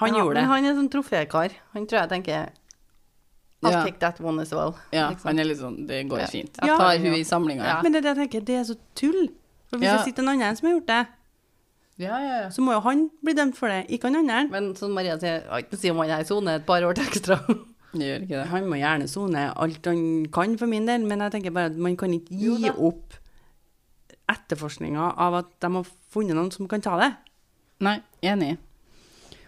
Han 0.00 0.08
Ja, 0.10 0.24
gjorde 0.24 0.34
det. 0.34 0.42
Men 0.42 0.50
han 0.50 0.64
er 0.66 0.74
sånn 0.74 0.90
trofékar. 0.90 1.52
Han 1.72 1.86
tror 1.86 2.00
jeg 2.00 2.08
tenker 2.10 2.48
I'll 3.62 3.70
Ja. 3.70 3.84
take 3.84 3.98
that 4.00 4.20
one 4.20 4.40
as 4.42 4.50
well. 4.52 4.74
Ja, 4.92 5.10
liksom. 5.10 5.24
han 5.28 5.38
er 5.38 5.44
litt 5.44 5.58
sånn 5.58 5.86
Det 5.86 6.06
går 6.08 6.18
Ja. 6.18 6.26
fint. 6.26 6.50
Jeg 6.60 6.78
tar 6.78 6.92
ja. 6.92 6.98
hun 6.98 7.14
i 7.14 7.22
samlinga. 7.24 7.64
Ja. 7.64 7.80
Men 7.82 7.92
det 7.92 8.04
er 8.04 8.14
det 8.14 8.16
jeg 8.16 8.28
tenker, 8.30 8.44
det 8.44 8.54
er 8.56 8.64
så 8.64 8.76
tull. 8.94 9.28
For 9.70 9.78
hvis 9.78 9.84
Ja. 9.86 9.96
det 9.96 10.04
sitter 10.04 10.22
en 10.22 10.28
annen 10.28 10.56
som 10.56 10.68
har 10.68 10.80
gjort 10.80 10.86
det, 10.86 11.06
Ja, 12.00 12.16
ja, 12.18 12.36
ja. 12.44 12.46
så 12.50 12.62
må 12.64 12.72
jo 12.74 12.80
han 12.82 13.04
bli 13.22 13.32
dømt 13.38 13.54
for 13.58 13.70
det, 13.70 13.84
ikke 13.94 14.08
han 14.10 14.16
andre. 14.24 14.40
Men 14.50 14.72
som 14.78 14.90
Maria 14.96 15.14
sier, 15.20 15.42
jeg 15.44 15.50
har 15.50 15.62
ikke 15.62 15.78
si 15.78 15.92
om 15.92 16.00
han 16.02 16.10
er 16.10 16.24
i 16.24 16.26
sone 16.26 16.56
et 16.58 16.66
par 16.66 16.82
år 16.82 16.96
til 16.98 17.06
ekstra. 17.06 17.38
Det 17.94 18.02
gjør 18.08 18.22
ikke 18.24 18.38
det. 18.40 18.46
Han 18.50 18.64
må 18.66 18.78
gjerne 18.80 19.06
sone 19.06 19.42
alt 19.62 19.86
han 19.86 20.00
kan 20.34 20.56
for 20.58 20.66
min 20.66 20.88
del, 20.88 21.04
men 21.06 21.20
jeg 21.22 21.30
tenker 21.36 21.52
bare 21.54 21.70
at 21.70 21.76
man 21.78 21.94
kan 22.00 22.10
ikke 22.16 22.34
gi 22.34 22.72
opp 22.74 23.14
etterforskninga 24.32 25.12
av 25.20 25.36
at 25.38 25.52
de 25.62 25.70
har 25.76 25.86
funnet 26.10 26.34
noen 26.34 26.50
som 26.50 26.66
kan 26.70 26.82
ta 26.82 26.96
det. 26.98 27.10
Nei, 27.86 27.98
enig. 28.26 28.56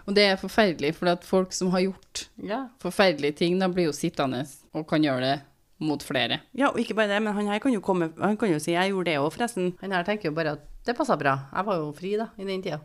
Og 0.06 0.14
det 0.14 0.28
er 0.30 0.38
forferdelig, 0.38 0.92
for 0.94 1.10
at 1.10 1.26
folk 1.26 1.50
som 1.56 1.72
har 1.74 1.82
gjort 1.88 2.28
Ja. 2.46 2.68
forferdelige 2.78 3.36
ting, 3.42 3.58
da 3.58 3.66
blir 3.66 3.88
jo 3.90 3.92
sittende 3.96 4.44
og 4.74 4.86
kan 4.86 5.02
gjøre 5.02 5.20
det 5.26 5.36
mot 5.78 6.02
flere. 6.02 6.40
Ja, 6.56 6.70
og 6.70 6.80
ikke 6.80 6.96
bare 6.96 7.10
det, 7.14 7.22
men 7.22 7.34
han 7.36 7.48
her 7.50 7.60
kan 7.60 7.74
jo 7.74 7.82
komme 7.84 8.12
Han 8.20 8.36
kan 8.36 8.50
jo 8.50 8.58
si 8.58 8.72
'jeg 8.72 8.90
gjorde 8.90 9.10
det 9.10 9.18
òg', 9.18 9.32
forresten. 9.32 9.74
Han 9.80 9.92
her 9.92 10.02
tenker 10.02 10.30
jo 10.30 10.34
bare 10.34 10.52
at 10.52 10.60
det 10.86 10.96
passa 10.96 11.16
bra. 11.16 11.48
Jeg 11.52 11.66
var 11.66 11.76
jo 11.76 11.92
fri 11.92 12.16
da, 12.16 12.28
i 12.38 12.44
den 12.44 12.62
tida. 12.62 12.80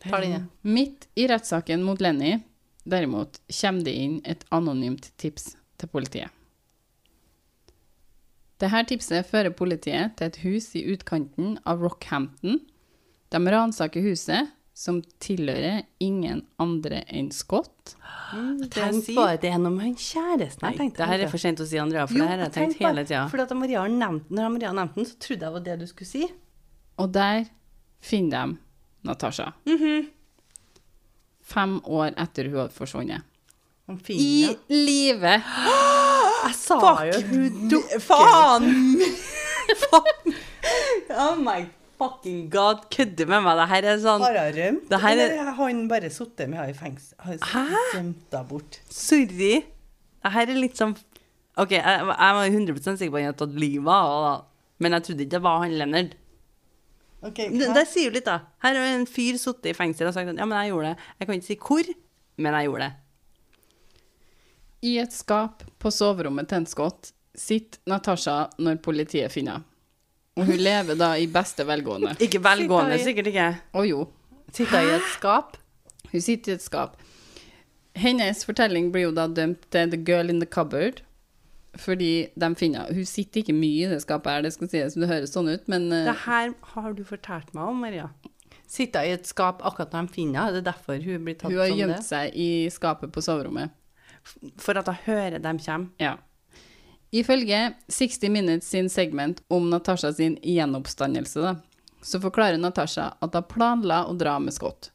Tar 0.00 0.20
den 0.20 0.32
inne. 0.32 0.48
Midt 0.62 1.06
i 1.16 1.26
rettssaken 1.26 1.82
mot 1.82 2.00
Lenny, 2.00 2.42
derimot, 2.84 3.40
kommer 3.60 3.84
det 3.84 3.94
inn 3.94 4.20
et 4.24 4.44
anonymt 4.50 5.10
tips 5.16 5.56
til 5.78 5.88
politiet. 5.88 6.30
Dette 8.58 8.84
tipset 8.88 9.26
fører 9.28 9.52
politiet 9.52 10.16
til 10.16 10.26
et 10.26 10.36
hus 10.36 10.70
i 10.74 10.84
utkanten 10.92 11.58
av 11.66 11.82
Rockhampton. 11.84 12.60
De 13.28 13.38
ransaker 13.52 14.00
huset, 14.00 14.48
som 14.76 14.98
tilhører 15.24 15.86
ingen 16.04 16.42
andre 16.60 16.98
enn 17.08 17.30
Scott. 17.32 17.94
Det 18.60 18.68
Tenk 18.74 19.06
bare 19.16 19.38
det 19.40 19.48
er 19.54 19.60
noe 19.62 19.72
med 19.72 19.86
han 19.86 19.94
kjæresten. 19.96 20.66
Nei, 20.66 20.72
tenkte 20.76 21.00
det 21.00 21.06
her 21.08 21.22
er 21.24 21.30
for 21.32 21.40
sent 21.40 21.62
å 21.64 21.66
si, 21.68 21.78
Andrea, 21.80 22.04
for 22.10 22.18
Jo, 22.18 22.24
det 22.26 22.28
her 22.28 22.42
har 22.42 22.50
jeg 22.50 22.52
tenkt 22.58 22.78
bare- 22.82 22.90
hele 22.92 23.04
tida. 23.08 23.22
For 23.32 23.40
da 23.40 23.54
Maria 23.56 23.84
nevnte, 23.86 23.98
nevnt, 24.02 24.30
når 24.36 24.52
Maria 24.52 24.72
den, 24.76 25.06
så 25.08 25.16
trodde 25.16 25.40
jeg 25.40 25.40
det 25.46 25.52
var 25.54 25.64
det 25.70 25.78
du 25.80 25.86
skulle 25.86 26.10
si. 26.10 26.26
Og 26.98 27.12
der 27.12 27.46
finner 28.04 28.52
de 28.52 28.58
Natasha. 29.08 29.52
Mhm. 29.66 30.10
Fem 31.46 31.80
år 31.84 32.12
etter 32.18 32.48
hun 32.50 32.58
hadde 32.60 32.74
forsvunnet. 32.74 33.22
I 33.88 33.96
finner 34.02 34.56
live! 34.68 35.42
Jeg 36.46 36.54
sa 36.54 36.78
jo 37.06 37.20
hun 37.30 37.68
dukker 37.70 38.00
Faen! 38.02 38.66
Faen! 39.82 40.34
Oh 41.10 41.34
my 41.38 41.64
fucking 41.98 42.48
god, 42.52 42.84
kødder 42.92 43.26
med 43.30 43.42
meg. 43.46 43.56
Det 43.60 43.66
her 43.72 43.88
er 43.92 43.98
sånn 44.02 44.20
Har 44.24 44.36
hun 44.38 44.52
rømt? 44.58 44.88
Det 44.90 45.00
her 45.02 45.16
er- 45.16 45.22
Eller 45.30 45.44
har 45.44 45.54
han 45.60 45.88
bare 45.88 46.10
sittet 46.10 46.48
med 46.50 46.58
henne 46.60 46.70
i 46.70 46.78
fengsel? 46.78 47.14
Har 47.20 47.38
gjemt 47.38 47.94
henne 47.94 48.44
bort? 48.48 48.80
Sorry. 48.90 49.64
Det 50.26 50.32
her 50.32 50.46
er 50.50 50.60
litt 50.60 50.76
sånn 50.76 50.96
OK, 51.58 51.70
jeg, 51.72 51.82
jeg 51.82 52.04
var 52.36 52.50
100% 52.52 52.98
sikker 53.00 53.10
på 53.10 53.16
at 53.16 53.22
han 53.22 53.30
hadde 53.32 53.38
tatt 53.40 53.54
livet 53.60 53.88
av 53.88 54.12
henne. 54.26 54.44
Men 54.78 54.92
jeg 54.92 55.02
trodde 55.06 55.24
ikke 55.24 55.30
det 55.38 55.42
var 55.46 55.58
han 55.62 55.72
Leonard. 55.78 56.10
Ok, 57.24 57.38
Det, 57.48 57.68
det 57.74 57.86
sier 57.88 58.10
jo 58.10 58.14
litt, 58.18 58.26
da. 58.28 58.34
Her 58.62 58.74
har 58.76 58.90
en 58.98 59.06
fyr 59.08 59.38
sittet 59.40 59.70
i 59.72 59.72
fengsel 59.78 60.06
og 60.10 60.12
sagt 60.14 60.28
at 60.28 60.36
ja, 60.36 60.44
men 60.44 60.58
jeg 60.60 60.74
gjorde 60.74 60.90
det. 60.92 61.06
Jeg 61.18 61.26
kan 61.30 61.38
ikke 61.38 61.46
si 61.48 61.56
hvor, 61.56 61.88
men 62.44 62.52
jeg 62.58 62.68
gjorde 62.68 62.84
det. 62.90 62.92
I 64.86 64.98
et 65.00 65.12
skap 65.16 65.64
på 65.80 65.90
soverommet 65.90 66.46
til 66.50 66.60
en 66.60 66.68
skott 66.68 67.10
sitter 67.36 67.80
Natasha 67.88 68.36
når 68.60 68.78
politiet 68.84 69.32
finner 69.32 69.58
henne. 69.58 69.72
Og 70.36 70.44
hun 70.50 70.56
lever 70.60 70.98
da 71.00 71.14
i 71.16 71.26
beste 71.32 71.64
velgående. 71.64 72.14
Ikke 72.20 72.40
velgående, 72.44 72.98
i- 72.98 73.04
sikkert 73.04 73.26
ikke. 73.32 73.46
Å 73.74 73.86
jo, 73.88 74.02
Sitter 74.52 74.80
i 74.84 74.90
et 74.98 75.06
skap? 75.14 75.56
hun 76.12 76.20
sitter 76.20 76.52
i 76.52 76.54
et 76.54 76.62
skap. 76.62 76.96
Hennes 77.96 78.44
fortelling 78.44 78.90
blir 78.92 79.06
jo 79.08 79.12
da 79.16 79.26
dømt 79.26 79.62
til 79.72 79.90
The 79.90 79.96
Girl 80.04 80.28
in 80.30 80.40
the 80.40 80.46
Cupboard, 80.46 81.00
fordi 81.76 82.28
de 82.38 82.54
finner. 82.54 82.92
Hun 82.92 83.04
sitter 83.08 83.40
ikke 83.42 83.54
mye 83.56 83.86
i 83.86 83.90
det 83.90 84.02
skapet 84.04 84.30
her, 84.32 84.42
det 84.44 84.52
skal 84.52 84.68
sies, 84.68 84.94
det 84.94 85.08
høres 85.08 85.32
sånn 85.32 85.48
ut, 85.48 85.66
men 85.68 85.88
uh, 85.92 86.04
Det 86.10 86.16
her 86.26 86.52
har 86.74 86.92
du 86.96 87.02
fortalt 87.04 87.54
meg 87.56 87.64
om, 87.72 87.80
Maria. 87.80 88.10
Sitter 88.68 89.06
i 89.06 89.12
et 89.16 89.26
skap 89.28 89.60
akkurat 89.64 89.92
når 89.92 90.08
de 90.08 90.12
finner 90.12 90.40
henne? 90.40 90.48
Er 90.50 90.60
det 90.60 90.64
derfor 90.68 91.00
hun 91.04 91.24
blir 91.24 91.34
tatt 91.38 91.48
som 91.48 91.52
det? 91.52 91.56
hun 91.56 91.64
har 91.64 91.76
gjemt 91.80 91.96
det? 91.96 92.04
seg 92.04 92.36
i 92.36 92.48
skapet 92.72 93.12
på 93.14 93.22
soverommet. 93.24 93.70
For 94.58 94.76
at 94.76 94.86
jeg 94.90 95.04
hører 95.06 95.38
dem 95.40 95.58
komme. 95.62 95.90
Ja. 96.02 96.16
Ifølge 97.14 97.60
60 97.92 98.30
Minutes 98.32 98.68
sin 98.72 98.88
segment 98.90 99.42
om 99.52 99.68
Natasha 99.70 100.10
sin 100.12 100.36
gjenoppstandelse, 100.42 101.42
da, 101.44 101.54
så 102.02 102.20
forklarer 102.22 102.58
Natasha 102.60 103.12
at 103.22 103.36
hun 103.36 103.46
planla 103.50 104.04
å 104.10 104.16
dra 104.18 104.36
med 104.42 104.54
Scott. 104.54 104.90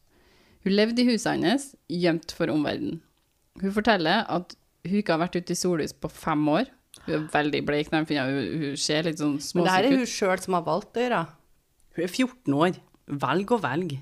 Hun 0.65 0.75
levde 0.75 1.01
i 1.01 1.07
huset 1.09 1.41
hans, 1.41 1.71
gjemt 1.89 2.33
for 2.37 2.51
omverdenen. 2.53 2.99
Hun 3.61 3.73
forteller 3.75 4.27
at 4.31 4.53
hun 4.87 4.99
ikke 5.01 5.15
har 5.15 5.23
vært 5.23 5.39
ute 5.39 5.55
i 5.55 5.59
sollys 5.59 5.93
på 5.93 6.09
fem 6.11 6.43
år. 6.51 6.69
Hun 7.05 7.15
er 7.15 7.27
veldig 7.33 7.61
bleik 7.65 7.91
når 7.91 8.07
finner. 8.09 8.29
Hun, 8.29 8.63
hun 8.63 8.79
ser 8.79 9.07
litt 9.07 9.21
sånn 9.21 9.37
Men 9.55 9.65
det 9.65 9.73
her 9.73 9.87
er 9.87 9.95
hun 9.95 10.05
ut. 10.05 10.11
sjøl 10.11 10.41
som 10.43 10.57
har 10.57 10.65
valgt 10.67 10.97
å 10.97 11.05
gjøre. 11.05 11.21
Hun 11.97 12.03
er 12.05 12.11
14 12.11 12.57
år. 12.57 12.81
Velg 13.21 13.53
og 13.55 13.63
velg. 13.65 13.95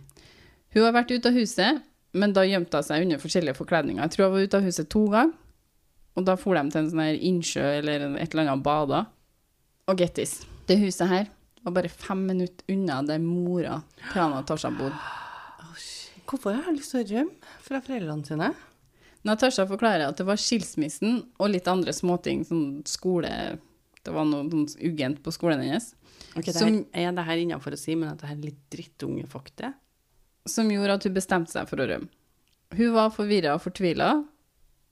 Hun 0.75 0.85
har 0.85 0.95
vært 0.95 1.13
ute 1.15 1.31
av 1.31 1.37
huset, 1.37 1.85
men 2.13 2.33
da 2.35 2.43
gjemte 2.45 2.81
hun 2.81 2.87
seg 2.89 3.05
under 3.05 3.21
forskjellige 3.21 3.57
forkledninger. 3.57 4.03
Jeg 4.03 4.15
tror 4.15 4.27
hun 4.27 4.35
var 4.35 4.49
ute 4.49 4.59
av 4.59 4.67
huset 4.67 4.89
to 4.91 5.05
ganger, 5.13 5.33
og 6.17 6.25
da 6.25 6.35
for 6.39 6.55
de 6.57 6.63
til 6.71 6.81
en 6.81 6.89
sånn 6.91 7.03
her 7.03 7.17
innsjø 7.29 7.65
eller 7.79 8.05
et 8.19 8.33
eller 8.33 8.45
annet 8.47 8.57
og 8.57 8.63
bada. 8.65 9.05
Og 9.89 9.97
gettis. 9.97 10.45
det 10.67 10.77
huset 10.79 11.07
her 11.09 11.27
var 11.63 11.73
bare 11.75 11.89
fem 11.89 12.25
minutter 12.27 12.65
unna 12.71 13.01
der 13.03 13.19
mora 13.19 13.81
til 14.11 14.21
Anna 14.21 14.41
Tasha 14.47 14.69
bodde. 14.71 14.95
Hvorfor 16.29 16.53
har 16.53 16.67
jeg 16.69 16.77
lyst 16.77 16.91
til 16.93 17.01
å 17.01 17.07
rømme 17.09 17.53
fra 17.65 17.79
foreldrene 17.81 18.25
sine? 18.27 18.51
Natasha 19.25 19.65
forklarer 19.67 20.05
at 20.07 20.19
det 20.19 20.25
var 20.27 20.37
skilsmissen 20.39 21.23
og 21.41 21.49
litt 21.51 21.67
andre 21.67 21.91
småting, 21.91 22.45
sånn 22.47 22.85
skole 22.87 23.31
Det 24.05 24.13
var 24.15 24.23
noe 24.29 24.45
sånn 24.47 24.67
uggent 24.87 25.19
på 25.25 25.33
skolen 25.35 25.59
hennes, 25.65 25.89
Ok, 26.37 26.45
det 26.45 26.53
Som- 26.55 26.85
her, 26.93 27.09
er 27.09 27.11
det 27.11 27.25
her 27.25 27.37
innafor 27.41 27.73
å 27.73 27.77
si, 27.77 27.95
men 27.95 28.09
at 28.13 28.19
det 28.19 28.27
her 28.29 28.35
er 28.35 28.41
litt 28.41 28.69
drittungefakte? 28.71 29.73
som 30.47 30.69
gjorde 30.71 30.93
at 30.93 31.03
hun 31.03 31.13
bestemte 31.13 31.51
seg 31.51 31.67
for 31.67 31.77
å 31.77 31.85
rømme. 31.89 32.07
Hun 32.73 32.93
var 32.93 33.09
forvirra 33.11 33.53
og 33.55 33.61
fortvila 33.61 34.25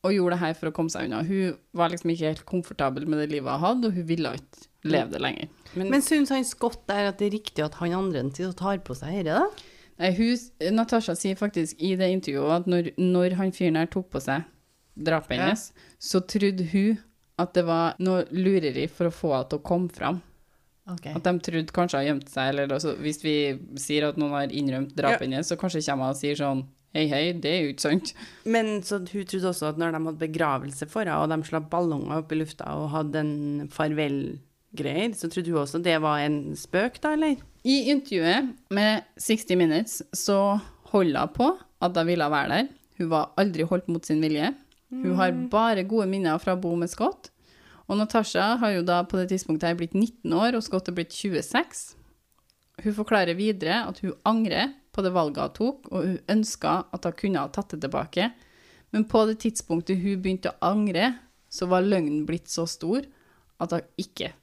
og 0.06 0.14
gjorde 0.14 0.36
det 0.36 0.42
her 0.44 0.58
for 0.60 0.70
å 0.70 0.74
komme 0.76 0.94
seg 0.94 1.08
unna. 1.08 1.24
Hun 1.26 1.56
var 1.78 1.90
liksom 1.92 2.12
ikke 2.14 2.30
helt 2.32 2.46
komfortabel 2.50 3.08
med 3.10 3.24
det 3.24 3.32
livet 3.34 3.52
hun 3.56 3.64
hadde, 3.66 3.90
og 3.90 3.98
hun 3.98 4.08
ville 4.08 4.34
ikke 4.38 4.68
leve 4.88 5.12
det 5.16 5.22
lenger. 5.24 5.50
Men, 5.74 5.90
Men 5.94 6.06
syns 6.06 6.32
han 6.32 6.46
Scott 6.48 6.84
der 6.90 7.10
at 7.10 7.18
det 7.20 7.28
er 7.30 7.36
riktig 7.38 7.66
at 7.66 7.80
han 7.82 7.96
andre 7.98 8.24
tar 8.56 8.84
på 8.86 8.96
seg 8.98 9.20
dette, 9.20 9.42
da? 9.42 9.74
Nei, 9.98 10.12
hun, 10.14 10.38
Natasha 10.78 11.16
sier 11.18 11.38
faktisk 11.40 11.80
i 11.82 11.96
det 11.98 12.12
intervjuet 12.14 12.62
at 12.62 12.70
når, 12.70 12.92
når 13.02 13.36
han 13.40 13.52
fyren 13.56 13.80
her 13.80 13.90
tok 13.90 14.12
på 14.14 14.22
seg 14.22 14.46
drapet 14.98 15.38
Ja. 15.42 15.54
så 16.00 16.22
trodde 16.26 16.66
hun 16.72 17.00
at 17.38 17.54
det 17.54 17.66
var 17.66 17.98
noe 18.02 18.24
lureri 18.34 18.88
for 18.90 19.10
å 19.10 19.14
få 19.14 19.34
henne 19.34 19.50
til 19.50 19.60
å 19.60 19.66
komme 19.66 19.90
fram. 19.94 20.22
At 20.88 21.26
de 21.26 21.34
trodde 21.44 21.74
kanskje 21.76 22.00
hun 22.00 22.08
gjemte 22.08 22.32
seg, 22.32 22.54
eller 22.54 22.72
altså, 22.78 22.94
hvis 23.02 23.20
vi 23.26 23.36
sier 23.82 24.08
at 24.08 24.18
noen 24.18 24.32
har 24.38 24.54
innrømt 24.54 24.96
drapet 24.96 25.28
hennes, 25.28 25.50
så 25.50 25.58
kanskje 25.60 25.84
kommer 25.86 26.08
hun 26.10 26.16
og 26.16 26.22
sier 26.22 26.40
sånn 26.40 26.64
Hei, 26.98 27.04
hei, 27.12 27.26
det 27.38 27.50
er 27.52 27.60
jo 27.62 27.74
ikke 27.76 27.84
sant. 27.84 28.12
men 28.50 28.80
så 28.82 28.98
hun 28.98 29.06
trodde 29.30 29.52
også 29.52 29.68
at 29.70 29.78
når 29.78 29.94
de 29.94 30.00
hadde 30.08 30.22
begravelse 30.24 30.88
for 30.90 31.06
henne, 31.06 31.20
og 31.22 31.30
de 31.30 31.46
slapp 31.46 31.68
ballonger 31.70 32.24
opp 32.24 32.32
i 32.34 32.40
lufta 32.40 32.72
og 32.74 32.88
hadde 32.90 33.22
en 33.22 33.68
farvel-greier, 33.70 35.14
så 35.14 35.30
trodde 35.30 35.54
hun 35.54 35.62
også 35.62 35.84
det 35.86 36.00
var 36.02 36.24
en 36.24 36.56
spøk, 36.58 36.98
da, 37.04 37.12
eller? 37.14 37.38
I 37.68 37.92
intervjuet 37.94 38.50
med 38.74 39.06
60 39.22 39.60
Minutes 39.60 40.00
så 40.16 40.40
holder 40.90 41.28
hun 41.28 41.36
på 41.36 41.52
at 41.86 42.02
hun 42.02 42.10
ville 42.10 42.32
være 42.34 42.50
der. 42.56 42.74
Hun 42.98 43.12
var 43.14 43.30
aldri 43.38 43.68
holdt 43.70 43.94
mot 43.94 44.10
sin 44.10 44.24
vilje. 44.26 44.50
Hun 44.90 45.14
har 45.20 45.38
bare 45.52 45.86
gode 45.86 46.08
minner 46.10 46.42
fra 46.42 46.56
å 46.58 46.62
bo 46.64 46.74
med 46.80 46.90
Scott. 46.90 47.30
Og 47.86 48.00
Natasha 48.00 48.56
har 48.58 48.74
jo 48.74 48.88
da 48.88 49.04
på 49.06 49.20
det 49.20 49.30
tidspunktet 49.36 49.70
her 49.70 49.78
blitt 49.78 49.94
19 49.94 50.34
år, 50.34 50.58
og 50.58 50.66
Scott 50.66 50.90
er 50.90 50.98
blitt 50.98 51.14
26. 51.14 51.84
Hun 52.82 52.96
forklarer 52.98 53.38
videre 53.38 53.84
at 53.86 54.02
hun 54.02 54.18
angrer 54.28 54.74
på 54.98 55.06
det 55.06 55.14
valget 55.16 55.44
hun 55.46 55.56
tok, 55.60 55.92
og 55.94 56.08
hun 56.10 56.18
ønska 56.34 56.74
at 56.96 57.06
hun 57.08 57.16
kunne 57.22 57.46
ha 57.46 57.54
tatt 57.54 57.76
det 57.76 57.84
tilbake. 57.86 58.32
Men 58.96 59.06
på 59.06 59.26
det 59.30 59.38
tidspunktet 59.46 60.02
hun 60.02 60.22
begynte 60.26 60.56
å 60.56 60.74
angre, 60.74 61.14
så 61.54 61.70
var 61.70 61.86
løgnen 61.86 62.26
blitt 62.28 62.50
så 62.52 62.66
stor 62.68 63.06
at 63.62 63.74
hun 63.78 63.86
ikke 64.02 64.34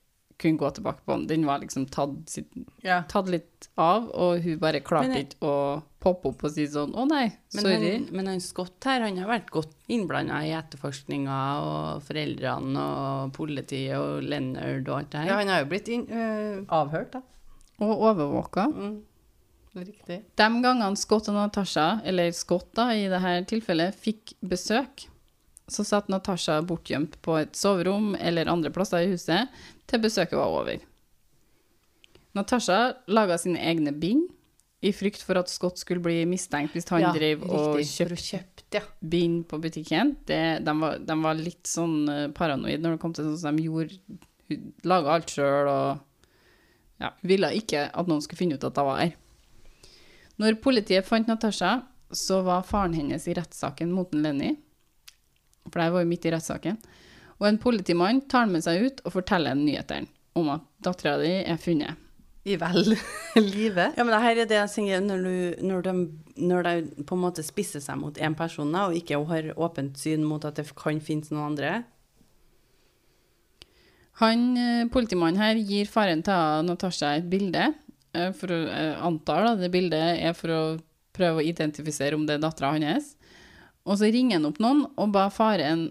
kunne 0.40 0.58
gå 0.58 0.68
tilbake 0.74 1.04
på 1.06 1.14
den. 1.14 1.26
Den 1.30 1.44
var 1.46 1.60
liksom 1.62 1.86
tatt, 1.94 2.14
sitt, 2.28 2.50
Ja. 2.82 3.02
tatt 3.08 3.28
litt 3.30 3.68
av, 3.78 4.08
og 4.10 4.42
hun 4.42 4.58
bare 4.58 4.80
klarte 4.82 5.08
Men 5.08 5.20
ikke 5.22 5.46
å 5.46 5.82
poppe 6.02 6.28
opp 6.32 6.42
og 6.44 6.50
si 6.50 6.66
sånn 6.66 6.92
'Å 6.92 7.06
nei, 7.08 7.32
Men 7.54 7.64
sorry'. 7.64 7.92
han, 7.92 8.08
men 8.12 8.26
han 8.26 8.40
Scott 8.40 8.82
her, 8.84 9.00
han 9.00 9.16
har 9.16 9.28
vært 9.28 9.50
godt 9.50 9.72
innblanda 9.88 10.42
i 10.44 10.50
etterforskninga, 10.52 11.38
og 11.62 12.02
foreldrene 12.02 12.76
og 12.76 13.32
politiet 13.32 13.96
og 13.96 14.22
Leonard 14.24 14.88
og 14.88 14.98
alt 14.98 15.10
det 15.10 15.20
her. 15.20 15.26
Ja, 15.28 15.36
han 15.38 15.48
har 15.48 15.64
jo 15.64 15.70
blitt 15.70 15.88
inn, 15.88 16.06
øh, 16.10 16.66
avhørt, 16.66 17.12
da. 17.12 17.22
Og 17.80 17.98
overvåka. 18.00 18.66
Mm. 18.74 19.02
Riktig. 19.74 20.20
De 20.38 20.46
gangene 20.62 20.96
Scott 20.96 21.28
og 21.32 21.34
Natasha, 21.34 21.98
eller 22.06 22.30
Scott 22.36 22.70
da, 22.78 22.90
i 22.94 23.08
dette 23.10 23.34
tilfellet, 23.50 23.96
fikk 23.98 24.36
besøk, 24.46 25.08
så 25.66 25.84
satt 25.86 26.10
Natasha 26.12 26.60
bortgjemt 26.66 27.16
på 27.24 27.38
et 27.40 27.56
soverom 27.56 28.12
eller 28.20 28.50
andre 28.52 28.70
plasser 28.74 29.06
i 29.06 29.14
huset 29.14 29.50
til 29.90 30.02
besøket 30.04 30.36
var 30.38 30.52
over. 30.52 30.82
Natasha 32.34 32.78
laga 33.08 33.38
sine 33.40 33.62
egne 33.62 33.94
bind 33.94 34.28
i 34.84 34.92
frykt 34.92 35.22
for 35.24 35.38
at 35.40 35.48
Scott 35.48 35.80
skulle 35.80 36.02
bli 36.04 36.18
mistenkt 36.28 36.74
hvis 36.76 36.88
han 36.92 37.06
Ja, 37.06 37.12
drev 37.14 37.46
og 37.46 37.78
kjøpte 37.80 38.18
kjøpt, 38.20 38.64
ja. 38.76 38.82
bind 39.00 39.46
på 39.48 39.58
butikken. 39.62 40.16
Det, 40.28 40.40
de, 40.66 40.74
var, 40.82 40.98
de 41.00 41.16
var 41.22 41.38
litt 41.40 41.70
sånn 41.70 41.96
eh, 42.12 42.26
paranoid 42.36 42.84
når 42.84 42.96
det 42.96 43.02
kom 43.02 43.14
til 43.16 43.30
sånn 43.30 43.40
som 43.40 43.56
de 43.56 43.64
gjorde 43.70 43.96
laga 44.84 45.14
alt 45.14 45.32
sjøl 45.32 45.70
og 45.72 46.02
ja, 47.00 47.14
ville 47.24 47.48
ikke 47.56 47.86
at 47.88 48.10
noen 48.10 48.20
skulle 48.24 48.42
finne 48.42 48.58
ut 48.58 48.66
at 48.68 48.76
hun 48.76 48.90
var 48.90 49.00
her. 49.00 49.14
Når 50.40 50.58
politiet 50.62 51.06
fant 51.06 51.28
Natasha, 51.30 51.80
så 52.14 52.40
var 52.46 52.66
faren 52.66 52.94
hennes 52.96 53.26
i 53.28 53.34
rettssaken 53.36 53.92
mot 53.94 54.12
en 54.14 54.22
Lenny. 54.24 54.54
For 55.70 55.80
de 55.80 55.90
var 55.94 56.04
jo 56.04 56.10
midt 56.10 56.26
i 56.26 56.32
rettssaken. 56.34 56.78
Og 57.40 57.48
en 57.48 57.60
politimann 57.62 58.22
tar 58.30 58.48
med 58.50 58.64
seg 58.66 58.86
ut 58.86 59.02
og 59.04 59.14
forteller 59.16 59.56
nyhetene 59.58 60.10
om 60.38 60.50
at 60.56 60.66
dattera 60.82 61.18
di 61.22 61.30
er 61.42 61.58
funnet. 61.60 62.00
I 62.44 62.58
vel 62.60 62.82
live. 63.54 63.86
Ja, 63.96 64.04
men 64.04 64.12
det 64.12 64.20
her 64.20 64.40
er 64.42 64.48
det 64.50 64.58
jeg 64.58 64.72
sier, 64.74 65.00
når, 65.00 65.22
du, 65.24 65.64
når, 65.64 65.86
de, 65.86 65.94
når 66.44 66.66
de 66.66 67.04
på 67.08 67.16
en 67.16 67.22
måte 67.22 67.44
spisser 67.46 67.80
seg 67.80 67.96
mot 67.96 68.18
én 68.20 68.36
person, 68.36 68.74
og 68.76 68.96
ikke 68.98 69.22
har 69.30 69.48
åpent 69.56 69.96
syn 70.00 70.26
mot 70.28 70.44
at 70.44 70.58
det 70.58 70.66
kan 70.76 71.00
finnes 71.00 71.32
noen 71.32 71.54
andre. 71.54 71.72
Han, 74.20 74.44
eh, 74.60 74.84
politimannen 74.92 75.40
her 75.40 75.58
gir 75.58 75.88
faren 75.90 76.22
til 76.26 76.68
Natasha 76.68 77.16
et 77.16 77.30
bilde. 77.30 77.72
Eh, 78.14 78.30
For 78.38 78.54
å 78.54 78.60
eh, 78.70 78.94
antar 79.04 79.48
da, 79.48 79.54
det 79.58 79.72
bildet 79.74 80.22
er 80.24 80.36
for 80.38 80.54
å 80.54 80.62
prøve 81.14 81.42
å 81.42 81.46
identifisere 81.46 82.18
om 82.18 82.26
det 82.26 82.38
er 82.38 82.44
dattera 82.44 82.72
hans. 82.74 83.14
Og 83.84 84.00
så 84.00 84.08
ringer 84.10 84.40
han 84.40 84.48
opp 84.48 84.60
noen 84.62 84.86
og 84.96 85.12
ba 85.14 85.28
faren 85.32 85.90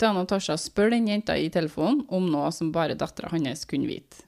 til 0.00 0.14
Natasha 0.16 0.56
spørre 0.58 0.96
den 0.96 1.10
jenta 1.12 1.36
i 1.38 1.50
telefonen 1.54 2.02
om 2.08 2.26
noe 2.32 2.50
som 2.54 2.72
bare 2.74 2.96
dattera 2.98 3.30
hans 3.30 3.66
kunne 3.70 3.90
vite. 3.90 4.24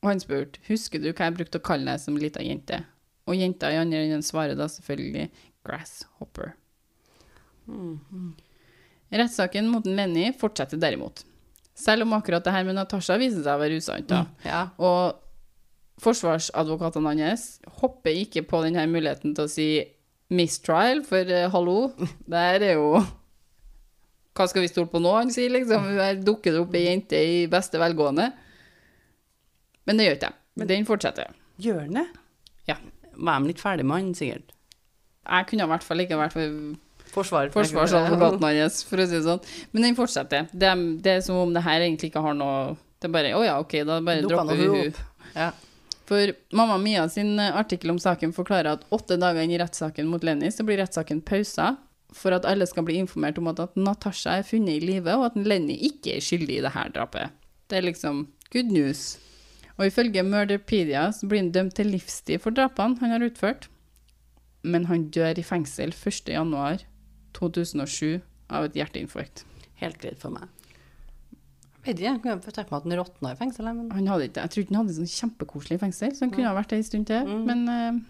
Og 0.00 0.08
han 0.08 0.22
spurte 0.22 0.62
husker 0.66 1.02
du 1.02 1.10
hva 1.12 1.28
jeg 1.28 1.36
brukte 1.36 1.60
å 1.60 1.64
kalle 1.64 1.92
deg 1.92 2.00
som 2.02 2.16
lita 2.18 2.42
jente. 2.42 2.80
Og 3.28 3.36
jenta 3.38 3.70
i 3.70 3.78
andre 3.78 4.00
enden 4.06 4.24
svarer 4.26 4.56
da 4.58 4.66
selvfølgelig 4.72 5.28
grasshopper. 5.66 6.54
Rettssaken 9.10 9.68
mot 9.70 9.86
en 9.86 9.98
Lenny 9.98 10.30
fortsetter 10.40 10.80
derimot. 10.80 11.24
Selv 11.76 12.06
om 12.06 12.14
akkurat 12.16 12.44
det 12.44 12.54
her 12.54 12.64
med 12.66 12.78
Natasha 12.78 13.16
viser 13.20 13.44
seg 13.44 13.54
å 13.54 13.60
være 13.60 13.78
usant. 13.80 14.08
da. 14.08 14.24
Ja. 14.44 14.62
Og 14.80 15.20
forsvarsadvokatene 16.00 17.14
hans 17.20 17.46
hopper 17.80 18.16
ikke 18.22 18.42
på 18.48 18.62
denne 18.64 18.86
muligheten 18.90 19.34
til 19.36 19.46
å 19.46 19.50
si 19.52 19.68
mistrial, 20.30 21.02
for 21.06 21.26
uh, 21.26 21.48
hallo, 21.52 21.78
det 22.30 22.44
her 22.46 22.66
er 22.70 22.76
jo 22.78 22.92
Hva 24.38 24.46
skal 24.48 24.62
vi 24.62 24.68
stole 24.70 24.88
på 24.88 25.00
nå, 25.02 25.10
han 25.18 25.32
sier 25.34 25.50
liksom. 25.52 25.88
Her 25.98 26.20
dukker 26.24 26.54
det 26.54 26.60
opp 26.62 26.74
ei 26.78 26.84
jente 26.86 27.18
i 27.18 27.40
beste 27.50 27.80
velgående. 27.82 28.28
Men 29.90 29.98
det 29.98 30.06
gjør 30.06 30.16
ikke 30.20 30.28
de. 30.30 30.66
Den 30.70 30.86
fortsetter. 30.88 31.32
Gjør 31.60 31.80
den 31.88 31.98
det? 31.98 32.04
Ja. 32.70 32.76
Var 33.18 33.40
de 33.42 33.50
litt 33.50 33.60
ferdig 33.60 33.84
med 33.90 33.98
han, 33.98 34.12
sikkert? 34.16 34.54
Jeg 35.26 35.48
kunne 35.50 35.66
i 35.66 35.70
hvert 35.74 35.84
fall 35.84 36.04
ikke 36.06 36.16
vært 36.20 36.36
for 36.38 36.54
Forsvar. 37.10 37.50
forsvarsadvokaten 37.52 38.46
hans, 38.46 38.78
for 38.86 39.02
å 39.02 39.08
si 39.10 39.18
det 39.18 39.24
sånn. 39.26 39.42
Men 39.74 39.88
den 39.88 39.98
fortsetter. 39.98 40.46
Det, 40.54 40.68
er- 40.70 40.86
det 41.04 41.16
er 41.18 41.24
som 41.26 41.40
om 41.42 41.52
det 41.58 41.64
her 41.66 41.82
egentlig 41.82 42.12
ikke 42.12 42.22
har 42.24 42.38
noe 42.38 42.76
Det 43.02 43.08
er 43.10 43.14
bare 43.18 43.34
Å 43.34 43.42
ja, 43.44 43.58
OK, 43.60 43.74
da 43.88 43.98
bare 44.04 44.22
Dukka 44.22 44.44
dropper 44.46 44.62
vi 44.62 44.70
opp. 44.86 45.02
Ja. 45.34 45.50
For 46.10 46.32
Mamma 46.50 46.74
Mia 46.82 47.04
sin 47.08 47.38
eh, 47.38 47.56
artikkel 47.56 47.90
om 47.92 47.98
saken 48.02 48.32
forklarer 48.34 48.72
at 48.74 48.82
åtte 48.90 49.14
dager 49.20 49.44
inn 49.46 49.52
i 49.54 49.58
rettssaken 49.62 50.08
mot 50.10 50.24
Lenny, 50.26 50.50
så 50.50 50.66
blir 50.66 50.80
rettssaken 50.82 51.20
pausa 51.22 51.76
for 52.10 52.34
at 52.34 52.42
alle 52.50 52.66
skal 52.66 52.82
bli 52.88 52.96
informert 52.98 53.38
om 53.38 53.46
at, 53.52 53.60
at 53.62 53.76
Natasha 53.78 54.30
er 54.40 54.48
funnet 54.48 54.80
i 54.80 54.82
live, 54.82 55.12
og 55.14 55.26
at 55.28 55.36
Lenny 55.38 55.76
ikke 55.86 56.16
er 56.16 56.26
skyldig 56.26 56.56
i 56.58 56.64
det 56.66 56.74
her 56.74 56.88
drapet. 56.96 57.26
Det 57.70 57.76
er 57.78 57.86
liksom 57.86 58.16
good 58.50 58.70
news. 58.74 59.22
Og 59.78 59.86
ifølge 59.86 60.26
Murderpedia 60.26 61.14
så 61.14 61.22
blir 61.30 61.40
han 61.44 61.54
dømt 61.54 61.78
til 61.78 61.94
livstid 61.94 62.42
for 62.42 62.50
drapene 62.58 62.98
han 63.00 63.14
har 63.14 63.22
utført. 63.30 63.62
Men 64.66 64.90
han 64.90 65.14
dør 65.14 65.38
i 65.38 65.46
fengsel 65.46 65.94
1.1.2007 65.94 68.18
av 68.50 68.66
et 68.66 68.74
hjerteinfarkt. 68.82 69.46
Helt 69.80 69.96
greit 70.02 70.20
for 70.20 70.34
meg. 70.34 70.59
Vet 71.80 71.96
ikke, 71.96 72.06
jeg 72.06 72.20
kunne 72.20 72.40
tenkt 72.44 72.70
meg 72.70 72.78
at 72.78 72.86
han 72.86 72.96
råtna 73.00 73.32
i 73.32 73.38
fengsel. 73.38 73.68
Men... 73.72 73.90
Han 73.96 74.08
hadde 74.12 74.26
ikke, 74.28 74.42
jeg 74.44 74.52
tror 74.52 74.64
ikke 74.64 74.74
han 74.74 74.80
hadde 74.82 74.96
sånn 74.98 75.12
kjempekoselig 75.14 75.78
fengsel, 75.80 76.16
så 76.16 76.26
han 76.26 76.32
kunne 76.34 76.50
ha 76.50 76.56
vært 76.58 76.74
det 76.74 76.80
en 76.80 76.88
stund 76.90 77.08
til. 77.10 77.30
Men 77.48 77.62
uh... 77.70 78.00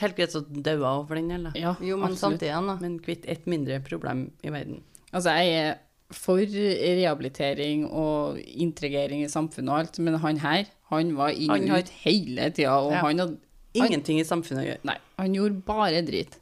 Helt 0.00 0.16
greit 0.16 0.32
så 0.32 0.40
daua 0.48 0.94
over 1.02 1.18
den, 1.20 1.28
eller? 1.36 1.54
ja, 1.58 1.74
Jo, 1.84 1.98
men 2.00 2.08
absolutt. 2.08 2.22
samtidig 2.24 2.48
igjen, 2.48 2.70
da. 2.72 2.76
Men 2.80 2.96
kvitt 3.04 3.28
et 3.28 3.46
mindre 3.50 3.78
problem 3.84 4.24
i 4.42 4.52
verden. 4.54 4.80
Altså, 5.12 5.34
jeg 5.36 5.60
er 5.60 5.78
for 6.10 6.40
rehabilitering 6.42 7.84
og 7.86 8.40
integrering 8.40 9.22
i 9.22 9.30
samfunnet 9.30 9.70
og 9.70 9.82
alt, 9.84 10.00
men 10.02 10.18
han 10.24 10.40
her, 10.42 10.72
han 10.90 11.14
var 11.18 11.36
inn 11.36 11.70
og 11.70 11.84
ut 11.84 11.92
hele 12.02 12.48
tida, 12.50 12.74
og 12.80 12.96
Ja. 12.96 13.04
han 13.04 13.22
hadde 13.22 13.38
Ingenting 13.70 14.18
i 14.18 14.26
samfunnet 14.26 14.64
å 14.64 14.66
gjøre. 14.66 14.82
Nei, 14.88 14.96
han 15.20 15.34
gjorde 15.36 15.62
bare 15.62 16.02
drit. 16.02 16.39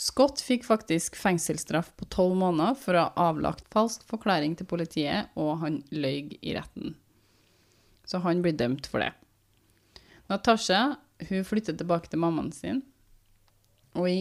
Scott 0.00 0.40
fikk 0.40 0.64
faktisk 0.64 1.16
fengselsstraff 1.20 1.90
på 2.00 2.06
tolv 2.08 2.38
måneder 2.40 2.78
for 2.80 2.96
å 2.96 3.02
ha 3.04 3.26
avlagt 3.28 3.66
falsk 3.72 4.06
forklaring 4.08 4.54
til 4.56 4.68
politiet, 4.70 5.28
og 5.36 5.58
han 5.60 5.82
løy 5.92 6.38
i 6.40 6.54
retten. 6.56 6.94
Så 8.08 8.22
han 8.24 8.40
blir 8.40 8.56
dømt 8.56 8.88
for 8.88 9.04
det. 9.04 9.12
Natasha 10.32 10.96
hun 11.28 11.44
flyttet 11.44 11.76
tilbake 11.82 12.08
til 12.08 12.22
mammaen 12.22 12.48
sin, 12.54 12.80
og 13.92 14.08
i 14.08 14.20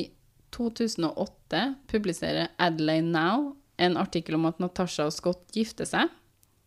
2008 0.52 1.64
publiserer 1.88 2.52
Adelaide 2.60 3.08
Now 3.08 3.54
en 3.80 3.96
artikkel 4.02 4.36
om 4.36 4.50
at 4.50 4.60
Natasha 4.60 5.08
og 5.08 5.16
Scott 5.16 5.46
gifter 5.56 5.88
seg. 5.88 6.12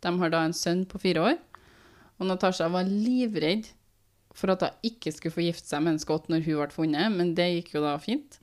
De 0.01 0.13
har 0.23 0.33
da 0.33 0.41
en 0.47 0.57
sønn 0.57 0.87
på 0.89 1.03
fire 1.03 1.27
år, 1.35 1.41
og 2.17 2.31
Natasha 2.31 2.71
var 2.73 2.89
livredd 2.89 3.69
for 4.33 4.55
at 4.55 4.65
hun 4.65 4.87
ikke 4.89 5.13
skulle 5.13 5.37
få 5.37 5.45
gifte 5.45 5.69
seg 5.69 5.85
med 5.85 5.99
en 5.99 6.01
Scott 6.01 6.33
når 6.33 6.47
hun 6.47 6.63
ble 6.63 6.73
funnet, 6.73 7.13
men 7.13 7.35
det 7.37 7.51
gikk 7.59 7.75
jo 7.77 7.85
da 7.85 7.99
fint. 8.01 8.39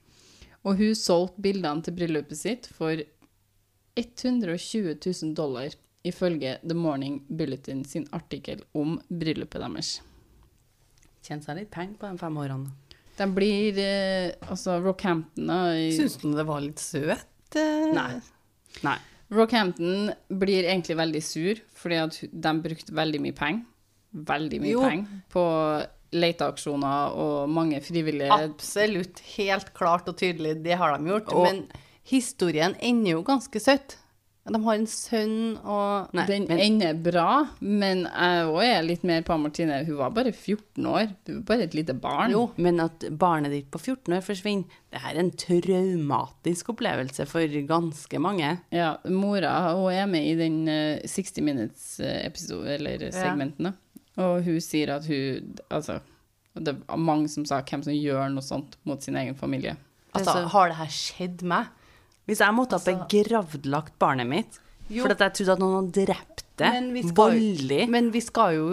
Og 0.68 0.76
hun 0.82 0.96
solgte 0.98 1.42
bildene 1.46 1.84
til 1.86 1.96
bryllupet 1.96 2.38
sitt 2.40 2.68
for 2.76 3.00
120 4.00 4.96
000 5.06 5.34
dollar, 5.38 5.70
ifølge 6.08 6.58
The 6.64 6.76
Morning 6.78 7.22
Bulletin 7.30 7.84
sin 7.86 8.06
artikkel 8.16 8.62
om 8.78 8.98
bryllupet 9.12 9.60
deres. 9.64 9.94
Kjente 11.26 11.50
seg 11.50 11.60
litt 11.60 11.72
penger 11.74 11.98
på 12.00 12.08
de 12.14 12.22
fem 12.22 12.38
årene. 12.40 12.72
De 13.20 13.26
blir 13.36 13.76
eh, 13.84 14.30
Altså, 14.48 14.78
Rockhampton 14.80 15.50
Syns 15.92 16.16
du 16.22 16.30
det 16.38 16.46
var 16.48 16.62
litt 16.64 16.80
søt? 16.80 17.26
eh? 17.60 17.90
Nei. 17.92 18.14
Nei. 18.88 18.96
Rockhampton 19.36 20.14
blir 20.40 20.64
egentlig 20.64 20.96
veldig 20.98 21.22
sur, 21.22 21.60
fordi 21.78 22.30
de 22.32 22.54
brukte 22.64 22.96
veldig 22.96 23.20
mye 23.26 23.36
penger. 23.38 23.66
Veldig 24.32 24.62
mye 24.64 24.80
penger 24.88 25.20
på 25.30 25.44
leteaksjoner 26.12 27.16
og 27.16 27.50
mange 27.50 27.80
frivillige 27.86 28.32
Absolutt. 28.32 29.20
Helt 29.38 29.74
klart 29.78 30.08
og 30.10 30.18
tydelig. 30.18 30.58
Det 30.64 30.78
har 30.78 30.98
de 30.98 31.10
gjort. 31.12 31.34
Og- 31.34 31.44
Men 31.50 31.66
historien 32.10 32.76
ender 32.80 33.12
jo 33.12 33.24
ganske 33.24 33.60
søtt. 33.62 33.98
De 34.50 34.58
har 34.64 34.74
en 34.80 34.88
sønn 34.88 35.60
og 35.64 36.10
Nei, 36.16 36.26
Den 36.26 36.48
men- 36.48 36.60
ender 36.60 36.94
bra, 36.96 37.50
men 37.62 38.06
jeg 38.06 38.46
òg 38.48 38.64
er 38.64 38.82
litt 38.82 39.04
mer 39.04 39.22
på 39.22 39.38
Martine. 39.40 39.86
Hun 39.86 39.98
var 39.98 40.10
bare 40.10 40.32
14 40.34 40.86
år. 40.88 41.12
Du 41.24 41.34
var 41.36 41.42
bare 41.44 41.62
et 41.68 41.74
lite 41.76 41.94
barn. 41.94 42.32
Jo. 42.32 42.50
Men 42.58 42.80
at 42.80 43.00
barnet 43.12 43.52
ditt 43.52 43.70
på 43.70 43.78
14 43.80 44.12
år 44.18 44.22
forsvinner, 44.26 44.66
det 44.92 45.02
er 45.06 45.20
en 45.20 45.30
traumatisk 45.30 46.70
opplevelse 46.74 47.28
for 47.28 47.42
ganske 47.68 48.18
mange. 48.20 48.60
Ja, 48.72 48.96
mora 49.06 49.76
hun 49.76 49.92
er 49.94 50.08
med 50.08 50.26
i 50.26 50.34
den 50.36 50.68
eh, 50.68 51.02
60 51.06 51.42
minutes-episoden, 51.46 52.68
eller 52.80 52.98
segmenten, 53.12 53.64
da. 53.70 53.74
Og 54.20 54.44
hun 54.46 54.58
sier 54.64 54.92
at 54.98 55.06
hun 55.08 55.54
Altså, 55.70 56.00
det 56.60 56.76
var 56.82 57.00
mange 57.00 57.30
som 57.32 57.46
sa 57.48 57.62
hvem 57.64 57.84
som 57.86 57.96
gjør 57.96 58.32
noe 58.34 58.44
sånt 58.44 58.76
mot 58.90 59.02
sin 59.04 59.18
egen 59.20 59.38
familie. 59.38 59.78
Altså, 60.18 60.42
har 60.52 60.72
det 60.72 60.80
her 60.80 60.92
skjedd 60.94 61.46
meg? 61.48 61.70
Hvis 62.30 62.42
jeg 62.44 62.54
måtte 62.54 62.78
ha 62.78 62.86
begravdlagt 62.86 63.96
barnet 64.02 64.30
mitt 64.30 64.60
Jo. 64.90 65.06
fordi 65.06 65.24
jeg 65.26 65.36
trodde 65.38 65.56
at 65.56 65.62
noen 65.62 65.76
hadde 65.80 66.06
drept 66.10 66.44
det, 66.60 66.70
voldelig 67.18 67.88
Men 67.90 68.10
vi 68.14 68.22
skal 68.22 68.56
jo 68.58 68.68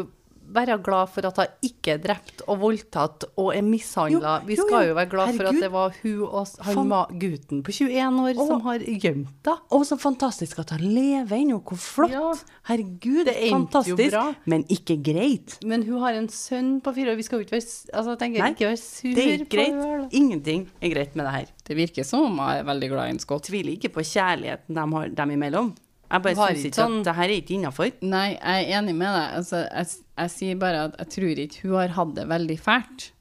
være 0.54 0.78
glad 0.85 1.11
for 1.12 1.26
at 1.28 1.38
hun 1.40 1.66
ikke 1.66 1.96
er 1.96 2.02
drept 2.02 2.42
og 2.46 2.61
voldtatt 2.62 3.26
og 3.37 3.52
er 3.54 3.64
mishandla. 3.66 4.38
Vi 4.46 4.56
skal 4.59 4.90
jo. 4.90 4.96
være 4.98 5.11
glad 5.12 5.32
for 5.38 5.50
at 5.50 5.61
det 5.62 5.70
var 5.72 5.94
hun 6.02 6.22
og 6.26 6.46
han 6.66 6.92
gutten 7.20 7.62
på 7.66 7.74
21 7.74 8.20
år 8.22 8.32
og, 8.35 8.42
som 8.50 8.64
har 8.66 8.85
gjemt 8.85 9.48
henne. 9.48 9.56
Og 9.76 9.87
så 9.88 9.98
fantastisk 10.00 10.61
at 10.62 10.74
han 10.76 10.85
lever 10.85 11.37
ennå. 11.38 11.61
Hvor 11.66 11.80
flott. 11.80 12.14
Ja. 12.14 12.32
Herregud, 12.70 13.24
Det 13.26 13.37
fantastisk. 13.50 14.16
Men 14.44 14.66
ikke 14.72 14.98
greit. 15.02 15.59
Men 15.64 15.87
hun 15.87 16.02
har 16.04 16.18
en 16.18 16.28
sønn 16.32 16.76
på 16.80 16.94
fire 16.96 17.12
år. 17.12 17.20
Vi 17.20 17.26
skal 17.26 17.40
jo 17.40 17.46
ikke 17.46 17.59
være, 17.59 17.70
altså, 17.92 18.16
tenker, 18.20 18.44
Nei, 18.44 18.52
ikke 18.54 18.70
være 18.70 18.82
sur 18.82 19.14
Det 19.16 19.24
er 19.24 19.46
ikke 19.46 19.50
på 19.50 19.56
greit. 19.56 20.16
Ingenting 20.20 20.68
er 20.80 20.94
greit 20.94 21.16
med 21.16 21.26
det 21.28 21.35
her. 21.38 21.50
Det 21.66 21.78
virker 21.78 22.06
som 22.06 22.30
om 22.30 22.44
jeg 22.44 22.62
er 22.62 22.70
veldig 22.70 22.92
glad 22.92 23.11
i 23.11 23.16
en 23.16 23.22
skott. 23.22 23.48
Tviler 23.50 23.76
ikke 23.76 23.92
på 23.94 24.04
kjærligheten 24.06 24.78
de 24.78 24.87
har 24.96 25.18
dem 25.22 25.35
imellom. 25.37 25.74
Jeg 26.11 26.23
bare 26.23 26.35
syns 26.55 26.64
ikke 26.71 26.79
sånn- 26.81 26.99
at 27.01 27.05
det 27.11 27.14
her 27.16 27.25
er 27.29 27.37
ikke 27.40 27.57
innafor. 27.59 27.92
Nei, 28.03 28.29
jeg 28.38 28.71
er 28.71 28.79
enig 28.79 28.95
med 28.95 29.12
deg. 29.16 29.37
Altså, 29.40 29.62
jeg, 29.66 29.87
jeg 30.23 30.31
sier 30.31 30.57
bare 30.62 30.85
at 30.90 30.97
jeg 31.03 31.09
tror 31.16 31.45
ikke 31.47 31.61
hun 31.66 31.77
har 31.81 31.88
hatt 31.99 32.14
det 32.14 32.27
veldig 32.29 32.59
fælt 32.61 33.12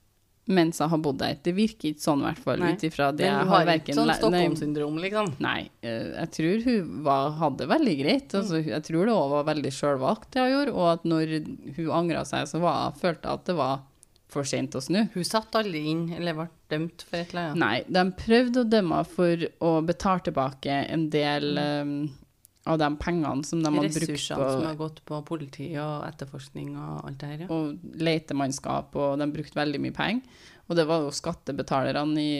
mens 0.48 0.78
jeg 0.78 0.91
har 0.91 1.00
bodd 1.02 1.17
der. 1.17 1.39
Det 1.41 1.56
virker 1.58 1.89
ikke 1.89 2.04
sånn, 2.04 2.19
i 2.21 2.28
hvert 2.28 2.38
fall, 2.45 2.62
ut 2.62 2.84
ifra 2.86 3.08
det 3.17 3.26
jeg 3.26 3.48
har 3.50 3.63
verken 3.65 3.95
sånn 3.98 4.12
Stockholm-syndrom, 4.13 5.00
liksom. 5.02 5.32
Nei, 5.41 5.69
eh, 5.82 6.12
jeg 6.19 6.30
tror 6.38 6.63
hun 6.67 7.04
var, 7.08 7.32
hadde 7.39 7.58
det 7.63 7.67
veldig 7.71 7.95
greit. 8.04 8.36
Altså, 8.38 8.60
jeg 8.62 8.84
tror 8.86 9.06
det 9.10 9.15
også 9.15 9.32
var 9.32 9.48
veldig 9.50 9.71
sjølvalgt 9.74 10.30
det 10.36 10.43
hun 10.43 10.52
gjorde, 10.54 10.76
og 10.78 10.86
at 10.91 11.04
når 11.10 11.34
hun 11.80 11.89
angra 11.98 12.21
seg, 12.30 12.45
så 12.52 12.62
var, 12.62 12.93
følte 13.02 13.26
jeg 13.26 13.39
at 13.41 13.45
det 13.50 13.56
var 13.58 13.80
for 14.36 14.43
sent 14.43 14.78
å 14.78 14.84
snu. 14.86 15.00
Hun 15.15 15.24
satt 15.26 15.58
aldri 15.58 15.82
inn, 15.89 16.06
eller 16.13 16.38
ble 16.38 16.45
dømt 16.69 17.02
for 17.10 17.17
et 17.17 17.34
eller 17.34 17.50
annet. 17.50 17.62
Nei, 17.65 17.84
de 17.89 18.06
prøvde 18.21 18.62
å 18.62 18.69
dømme 18.69 19.02
henne 19.02 19.13
for 19.17 19.48
å 19.65 19.74
betale 19.86 20.26
tilbake 20.30 20.78
en 20.93 21.10
del 21.10 21.58
eh, 21.58 21.91
av 22.65 22.80
de 22.82 22.89
pengene 22.97 23.45
som 23.45 23.62
de 23.62 23.69
hadde 23.69 23.93
brukt 23.93 24.08
på 24.08 24.15
Ressursene 24.15 24.49
som 24.49 24.65
har 24.65 24.78
gått 24.80 25.01
på 25.06 25.21
politi 25.28 25.69
og 25.78 26.06
etterforskning 26.08 26.73
og 26.73 27.08
alt 27.10 27.19
det 27.21 27.32
her. 27.32 27.43
Ja. 27.45 27.49
og 27.54 27.97
letemannskap, 28.01 28.95
og 28.97 29.19
de 29.21 29.30
brukte 29.34 29.60
veldig 29.60 29.82
mye 29.84 29.95
penger. 29.95 30.45
Og 30.65 30.80
det 30.80 30.88
var 30.89 31.04
jo 31.06 31.13
skattebetalerne 31.13 32.21
i 32.21 32.38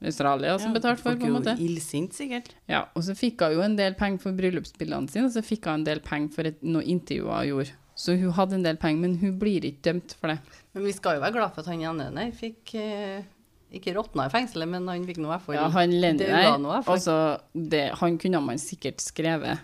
Australia 0.00 0.54
som 0.58 0.72
betalte 0.72 1.02
for, 1.02 1.18
på 1.20 1.28
en 1.28 1.36
måte. 1.36 1.54
illsint, 1.60 2.14
sikkert. 2.16 2.54
Ja, 2.70 2.86
og 2.96 3.04
så 3.04 3.12
fikk 3.18 3.44
hun 3.44 3.58
jo 3.58 3.64
en 3.66 3.76
del 3.76 3.96
penger 3.98 4.22
for 4.22 4.38
bryllupsbildene 4.38 5.12
sine, 5.12 5.28
og 5.28 5.34
så 5.34 5.44
fikk 5.44 5.68
hun 5.68 5.82
en 5.82 5.88
del 5.90 6.00
penger 6.04 6.32
for 6.38 6.48
et, 6.48 6.62
noe 6.64 6.86
intervjuer 6.88 7.42
hun 7.42 7.50
gjorde. 7.50 7.76
Så 8.00 8.14
hun 8.16 8.32
hadde 8.32 8.56
en 8.56 8.64
del 8.64 8.80
penger, 8.80 9.02
men 9.02 9.18
hun 9.20 9.36
blir 9.42 9.66
ikke 9.68 9.90
dømt 9.90 10.16
for 10.16 10.32
det. 10.32 10.38
Men 10.72 10.88
vi 10.88 10.94
skal 10.96 11.18
jo 11.18 11.24
være 11.26 11.36
glad 11.36 11.52
for 11.52 11.60
at 11.60 11.68
han 11.68 11.84
ene 11.84 12.08
der 12.16 12.32
fikk 12.32 12.72
eh, 12.80 13.28
ikke 13.78 13.94
råtna 13.96 14.26
i 14.26 14.32
fengselet, 14.32 14.68
men 14.68 14.88
han 14.90 15.04
fikk 15.06 15.20
nå 15.22 15.28
i 15.28 15.32
hvert 15.34 15.44
fall 15.46 15.54
Ja, 15.56 15.66
han 15.74 15.92
Lenny 16.02 16.18
Det 16.18 16.28
der, 16.30 16.68
altså, 16.80 17.16
det, 17.54 17.82
han 18.00 18.18
kunne 18.18 18.40
man 18.42 18.58
sikkert 18.58 19.02
skrevet 19.04 19.60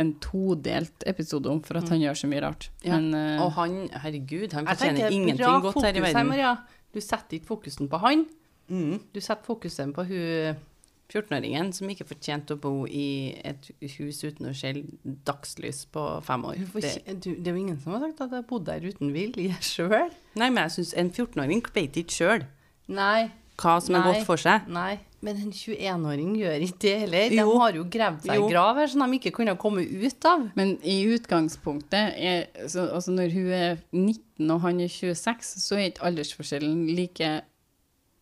en 0.00 0.14
todelt 0.24 1.04
episode 1.06 1.50
om, 1.52 1.60
for 1.62 1.76
at 1.82 1.88
han 1.92 2.00
gjør 2.00 2.16
så 2.22 2.28
mye 2.30 2.40
rart. 2.42 2.70
Ja. 2.82 2.96
Men 2.96 3.12
eh, 3.14 3.42
Og 3.44 3.52
han, 3.58 3.74
herregud, 4.02 4.54
han 4.56 4.66
fortjener 4.66 5.12
ingenting 5.12 5.60
godt 5.66 5.82
her 5.84 5.92
i 5.92 6.00
verden. 6.00 6.14
verden. 6.16 6.30
Maria. 6.32 6.54
Du 6.92 7.00
setter 7.04 7.36
ikke 7.38 7.52
fokusen 7.54 7.88
på 7.92 8.00
han, 8.04 8.26
Mm. 8.72 9.00
du 9.12 9.18
setter 9.20 9.44
fokusen 9.44 9.90
på 9.92 10.04
hun 10.06 10.56
14-åringen 11.12 11.72
som 11.76 11.90
ikke 11.92 12.06
fortjente 12.08 12.54
å 12.54 12.60
bo 12.62 12.86
i 12.88 13.34
et 13.44 13.66
hus 13.98 14.22
uten 14.24 14.48
å 14.48 14.52
skjelle 14.56 14.86
dagslys 15.26 15.82
på 15.92 16.04
fem 16.24 16.44
år. 16.48 16.62
Det, 16.72 16.92
du, 17.20 17.34
det 17.36 17.50
er 17.50 17.56
jo 17.58 17.60
ingen 17.60 17.80
som 17.82 17.92
har 17.92 18.00
sagt 18.06 18.22
at 18.24 18.30
jeg 18.32 18.38
har 18.38 18.46
bodd 18.48 18.64
der 18.70 18.86
uten 18.86 19.12
vilje 19.12 19.58
sjøl. 19.66 20.08
nei, 20.40 20.48
men 20.48 20.62
jeg 20.62 20.76
syns 20.78 20.94
en 21.02 21.10
14-åring 21.12 21.60
vet 21.74 21.98
ikke 22.00 22.16
sjøl 22.16 22.46
Nei. 22.88 23.30
hva 23.62 23.76
som 23.82 23.94
er 23.94 24.00
Nei. 24.00 24.12
godt 24.12 24.26
for 24.26 24.36
seg. 24.40 24.66
Nei, 24.68 24.98
men 25.22 25.36
en 25.36 25.52
21-åring 25.52 26.32
gjør 26.40 26.62
ikke 26.66 26.78
det 26.82 26.94
heller. 27.04 27.28
De 27.30 27.36
Jo. 27.36 27.58
har 27.58 27.72
jo 27.76 27.84
gravd 27.84 28.22
seg 28.26 28.34
Jo. 28.34 28.48
i 28.48 28.50
grav 28.52 28.76
her 28.80 28.86
som 28.90 29.04
de 29.10 29.18
ikke 29.20 29.32
kunne 29.36 29.54
komme 29.56 29.84
ut 29.86 30.24
av. 30.24 30.48
Men 30.56 30.78
i 30.82 30.96
utgangspunktet, 31.14 32.14
er, 32.16 32.46
så, 32.66 32.88
altså 32.90 33.12
når 33.14 33.30
hun 33.32 33.52
er 33.52 33.76
19 33.92 34.50
og 34.50 34.60
han 34.62 34.80
er 34.80 34.88
26, 34.88 35.42
så 35.62 35.76
er 35.78 35.90
ikke 35.92 36.02
aldersforskjellen 36.10 36.86
like 36.96 37.42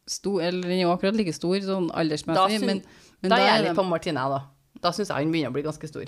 stor, 0.06 0.40
eller 0.42 0.62
den 0.62 0.72
er 0.78 0.82
jo 0.82 0.92
akkurat 0.92 1.14
like 1.16 1.32
stor 1.32 1.56
sånn 1.62 1.88
Da, 1.88 2.00
aldersmessig, 2.02 2.58
syn- 2.60 2.66
men, 2.66 2.82
men 3.22 3.30
da 3.30 3.36
er 3.38 3.46
jeg 3.54 3.64
litt 3.68 3.76
på 3.78 3.86
Martine, 3.88 4.14
da. 4.28 4.42
Da 4.82 4.90
syns 4.92 5.08
jeg 5.08 5.16
han 5.16 5.32
begynner 5.32 5.50
å 5.52 5.56
bli 5.56 5.62
ganske 5.62 5.88
stor. 5.88 6.04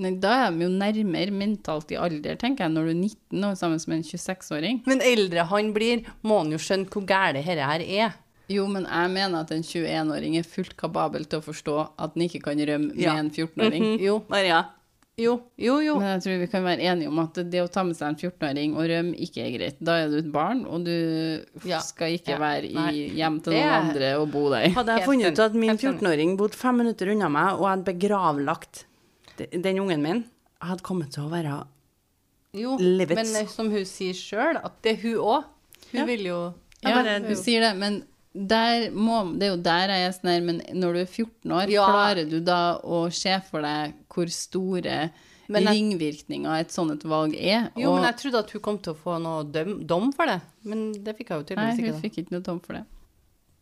Nei, 0.00 0.14
da 0.22 0.46
er 0.46 0.50
de 0.56 0.64
jo 0.64 0.70
nærmere 0.72 1.30
mentalt 1.36 1.92
i 1.92 1.98
alder, 2.00 2.36
tenker 2.40 2.64
jeg, 2.66 2.72
når 2.72 2.88
du 2.88 2.90
er 2.94 3.00
19 3.02 3.44
og 3.50 3.56
sammen 3.60 3.80
med 3.86 3.96
en 4.00 4.08
26-åring. 4.08 4.82
Men 4.86 5.00
eldre 5.04 5.44
han 5.50 5.72
blir, 5.76 6.04
må 6.24 6.38
han 6.42 6.50
jo 6.54 6.58
skjønne 6.58 6.88
hvor 6.88 7.04
gære 7.06 7.34
dette 7.42 7.68
her 7.70 7.84
er. 7.84 8.18
Jo, 8.50 8.64
men 8.66 8.82
jeg 8.88 9.10
mener 9.14 9.44
at 9.44 9.52
en 9.54 9.62
21-åring 9.62 10.36
er 10.40 10.42
fullt 10.42 10.72
kapabel 10.80 11.22
til 11.30 11.38
å 11.38 11.44
forstå 11.44 11.76
at 12.02 12.14
den 12.16 12.24
ikke 12.26 12.40
kan 12.48 12.58
rømme 12.58 12.96
Ja. 12.98 13.12
med 13.14 13.26
en 13.26 13.30
14-åring. 13.30 14.00
Jo, 14.02 14.24
Maria, 14.28 14.64
jo, 15.20 15.36
jo. 15.60 15.76
jo. 15.84 15.94
Men 16.00 16.16
jeg 16.16 16.22
tror 16.24 16.38
vi 16.40 16.46
kan 16.50 16.64
være 16.64 16.80
enige 16.90 17.08
om 17.12 17.18
at 17.22 17.34
det 17.52 17.60
å 17.62 17.68
ta 17.70 17.84
med 17.84 17.94
seg 17.94 18.08
en 18.08 18.16
14-åring 18.18 18.74
og 18.74 18.88
rømme 18.90 19.14
ikke 19.20 19.44
er 19.44 19.52
greit. 19.58 19.78
Da 19.84 19.98
er 20.02 20.08
du 20.10 20.16
et 20.18 20.32
barn, 20.32 20.64
og 20.66 20.82
du 20.88 21.44
Ja. 21.68 21.78
skal 21.84 22.16
ikke 22.18 22.34
Ja. 22.34 22.38
være 22.38 22.64
i 22.72 23.10
hjem 23.20 23.38
til 23.44 23.52
Det 23.52 23.60
noen 23.62 23.70
er- 23.70 23.80
andre 23.84 24.14
og 24.18 24.30
bo 24.32 24.48
der. 24.50 24.68
hadde 24.70 24.96
jeg 24.98 25.06
funnet 25.06 25.32
ut 25.32 25.38
at 25.46 25.54
min 25.54 25.76
14-åring 25.76 26.36
bodde 26.36 26.54
fem 26.56 26.76
minutter 26.78 27.06
unna 27.12 27.28
meg, 27.28 27.52
og 27.54 27.60
jeg 27.68 27.76
hadde 27.76 27.92
begravlagt 27.92 28.84
den 29.50 29.78
ungen 29.82 30.02
min, 30.02 30.24
hadde 30.60 30.82
kommet 30.82 31.10
til 31.14 31.22
å 31.24 31.30
være 31.32 31.64
jo. 32.54 32.76
livet. 32.80 33.16
Men 33.16 33.34
eh, 33.42 33.46
som 33.48 33.70
hun 33.70 33.84
sier 33.88 34.14
sjøl, 34.16 34.60
at 34.62 34.80
det 34.82 34.96
er 34.98 35.02
hun 35.02 35.18
òg. 35.18 35.44
Hun 35.92 36.00
Ja. 36.00 36.04
vil 36.06 36.24
jo 36.26 36.54
Ja, 36.82 36.94
bare- 37.02 37.20
du 37.28 37.34
sier 37.36 37.60
det, 37.60 37.76
men 37.78 38.04
der 38.34 38.90
må, 38.90 39.24
det 39.38 39.42
er 39.48 39.56
jo 39.56 39.62
der 39.62 39.88
jeg 39.88 40.06
er 40.08 40.12
sånn 40.12 40.30
her, 40.30 40.40
men 40.40 40.60
når 40.72 40.92
du 40.94 41.00
er 41.00 41.06
14 41.06 41.50
år, 41.52 41.68
Ja. 41.68 41.86
klarer 41.86 42.28
du 42.30 42.40
da 42.40 42.78
å 42.78 43.12
se 43.12 43.40
for 43.50 43.60
deg 43.62 43.94
hvor 44.08 44.28
store 44.30 45.10
Men 45.48 45.62
jeg- 45.64 45.74
ringvirkninger 45.74 46.60
et 46.60 46.68
sånt 46.70 47.02
valg 47.02 47.34
er? 47.34 47.70
Jo, 47.76 47.90
og, 47.90 48.00
men 48.00 48.04
jeg 48.12 48.16
trodde 48.22 48.38
at 48.44 48.50
hun 48.50 48.60
kom 48.62 48.78
til 48.78 48.94
å 48.94 48.96
få 48.96 49.20
noe 49.20 49.44
døm, 49.44 49.84
dom 49.86 50.12
for 50.12 50.26
det. 50.26 50.40
Men 50.64 50.92
det 50.92 51.16
fikk 51.18 51.28
hun 51.30 51.44
jo 51.44 51.54
Nei, 51.56 51.72
tydeligvis 51.72 51.76
hun 51.76 51.84
ikke. 51.84 51.92
da. 51.92 52.00
fikk 52.08 52.18
ikke 52.24 52.30
noe 52.32 52.40
dom 52.40 52.60
for 52.60 52.72
det. 52.74 52.84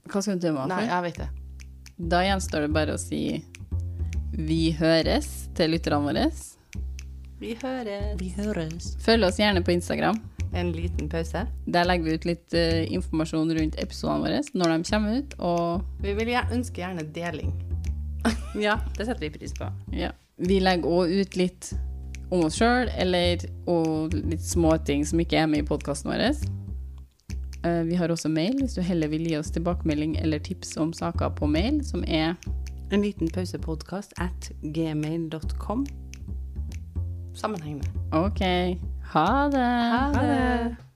Hva 0.09 0.23
skal 0.23 0.33
hun 0.35 0.41
dømme 0.41 0.61
henne 0.61 0.69
Nei, 0.69 0.87
for? 0.87 0.95
jeg 0.95 1.03
vet 1.03 1.15
det. 1.17 1.29
Da 2.09 2.21
gjenstår 2.23 2.61
det 2.67 2.73
bare 2.73 2.93
å 2.95 2.99
si 2.99 3.43
vi 4.39 4.71
høres 4.79 5.49
til 5.59 5.73
lytterne 5.75 6.05
våre. 6.05 6.29
Vi 7.41 7.57
høres. 7.59 8.13
Vi 8.21 8.29
høres. 8.37 8.93
Følg 9.03 9.27
oss 9.27 9.39
gjerne 9.41 9.65
på 9.67 9.73
Instagram. 9.75 10.21
En 10.55 10.71
liten 10.73 11.09
pause. 11.11 11.43
Der 11.67 11.87
legger 11.87 12.07
vi 12.07 12.15
ut 12.15 12.27
litt 12.29 12.55
uh, 12.55 12.85
informasjon 12.87 13.51
rundt 13.59 13.79
episodene 13.83 14.23
våre 14.23 14.39
når 14.55 14.73
de 14.73 14.93
kommer 14.93 15.19
ut. 15.19 15.35
Og 15.43 16.05
Vi 16.05 16.15
vil 16.21 16.31
gjerne, 16.33 16.55
ønske 16.61 16.85
gjerne 16.85 17.07
deling. 17.15 17.53
Ja, 18.59 18.79
det 18.97 19.07
setter 19.07 19.27
vi 19.27 19.31
pris 19.31 19.53
på. 19.55 19.69
ja, 19.95 20.09
vi 20.43 20.57
legger 20.63 20.89
òg 20.91 21.13
ut 21.21 21.37
litt 21.39 21.69
om 22.33 22.47
oss 22.47 22.57
sjøl, 22.59 22.89
eller 22.99 23.45
og 23.71 24.15
litt 24.17 24.43
småting 24.43 25.05
som 25.07 25.21
ikke 25.23 25.39
er 25.43 25.51
med 25.51 25.63
i 25.63 25.67
podkasten 25.69 26.11
vår. 26.11 26.25
Uh, 27.67 27.83
vi 27.87 27.99
har 27.99 28.11
også 28.11 28.31
mail, 28.33 28.57
hvis 28.63 28.79
du 28.79 28.83
heller 28.83 29.11
vil 29.13 29.27
gi 29.29 29.37
oss 29.39 29.53
tilbakemelding 29.55 30.17
eller 30.23 30.43
tips 30.43 30.77
om 30.81 30.95
saker 30.97 31.35
på 31.39 31.51
mail, 31.51 31.83
som 31.87 32.03
er 32.07 32.35
En 32.91 33.01
liten 33.01 33.31
pausepodkast 33.31 34.13
at 34.19 34.53
gmail.com. 34.63 35.87
Sammenhengende. 37.33 37.87
OK. 38.13 38.41
Ha 39.01 39.45
det. 39.51 39.91
Ha 39.93 40.13
det. 40.13 40.88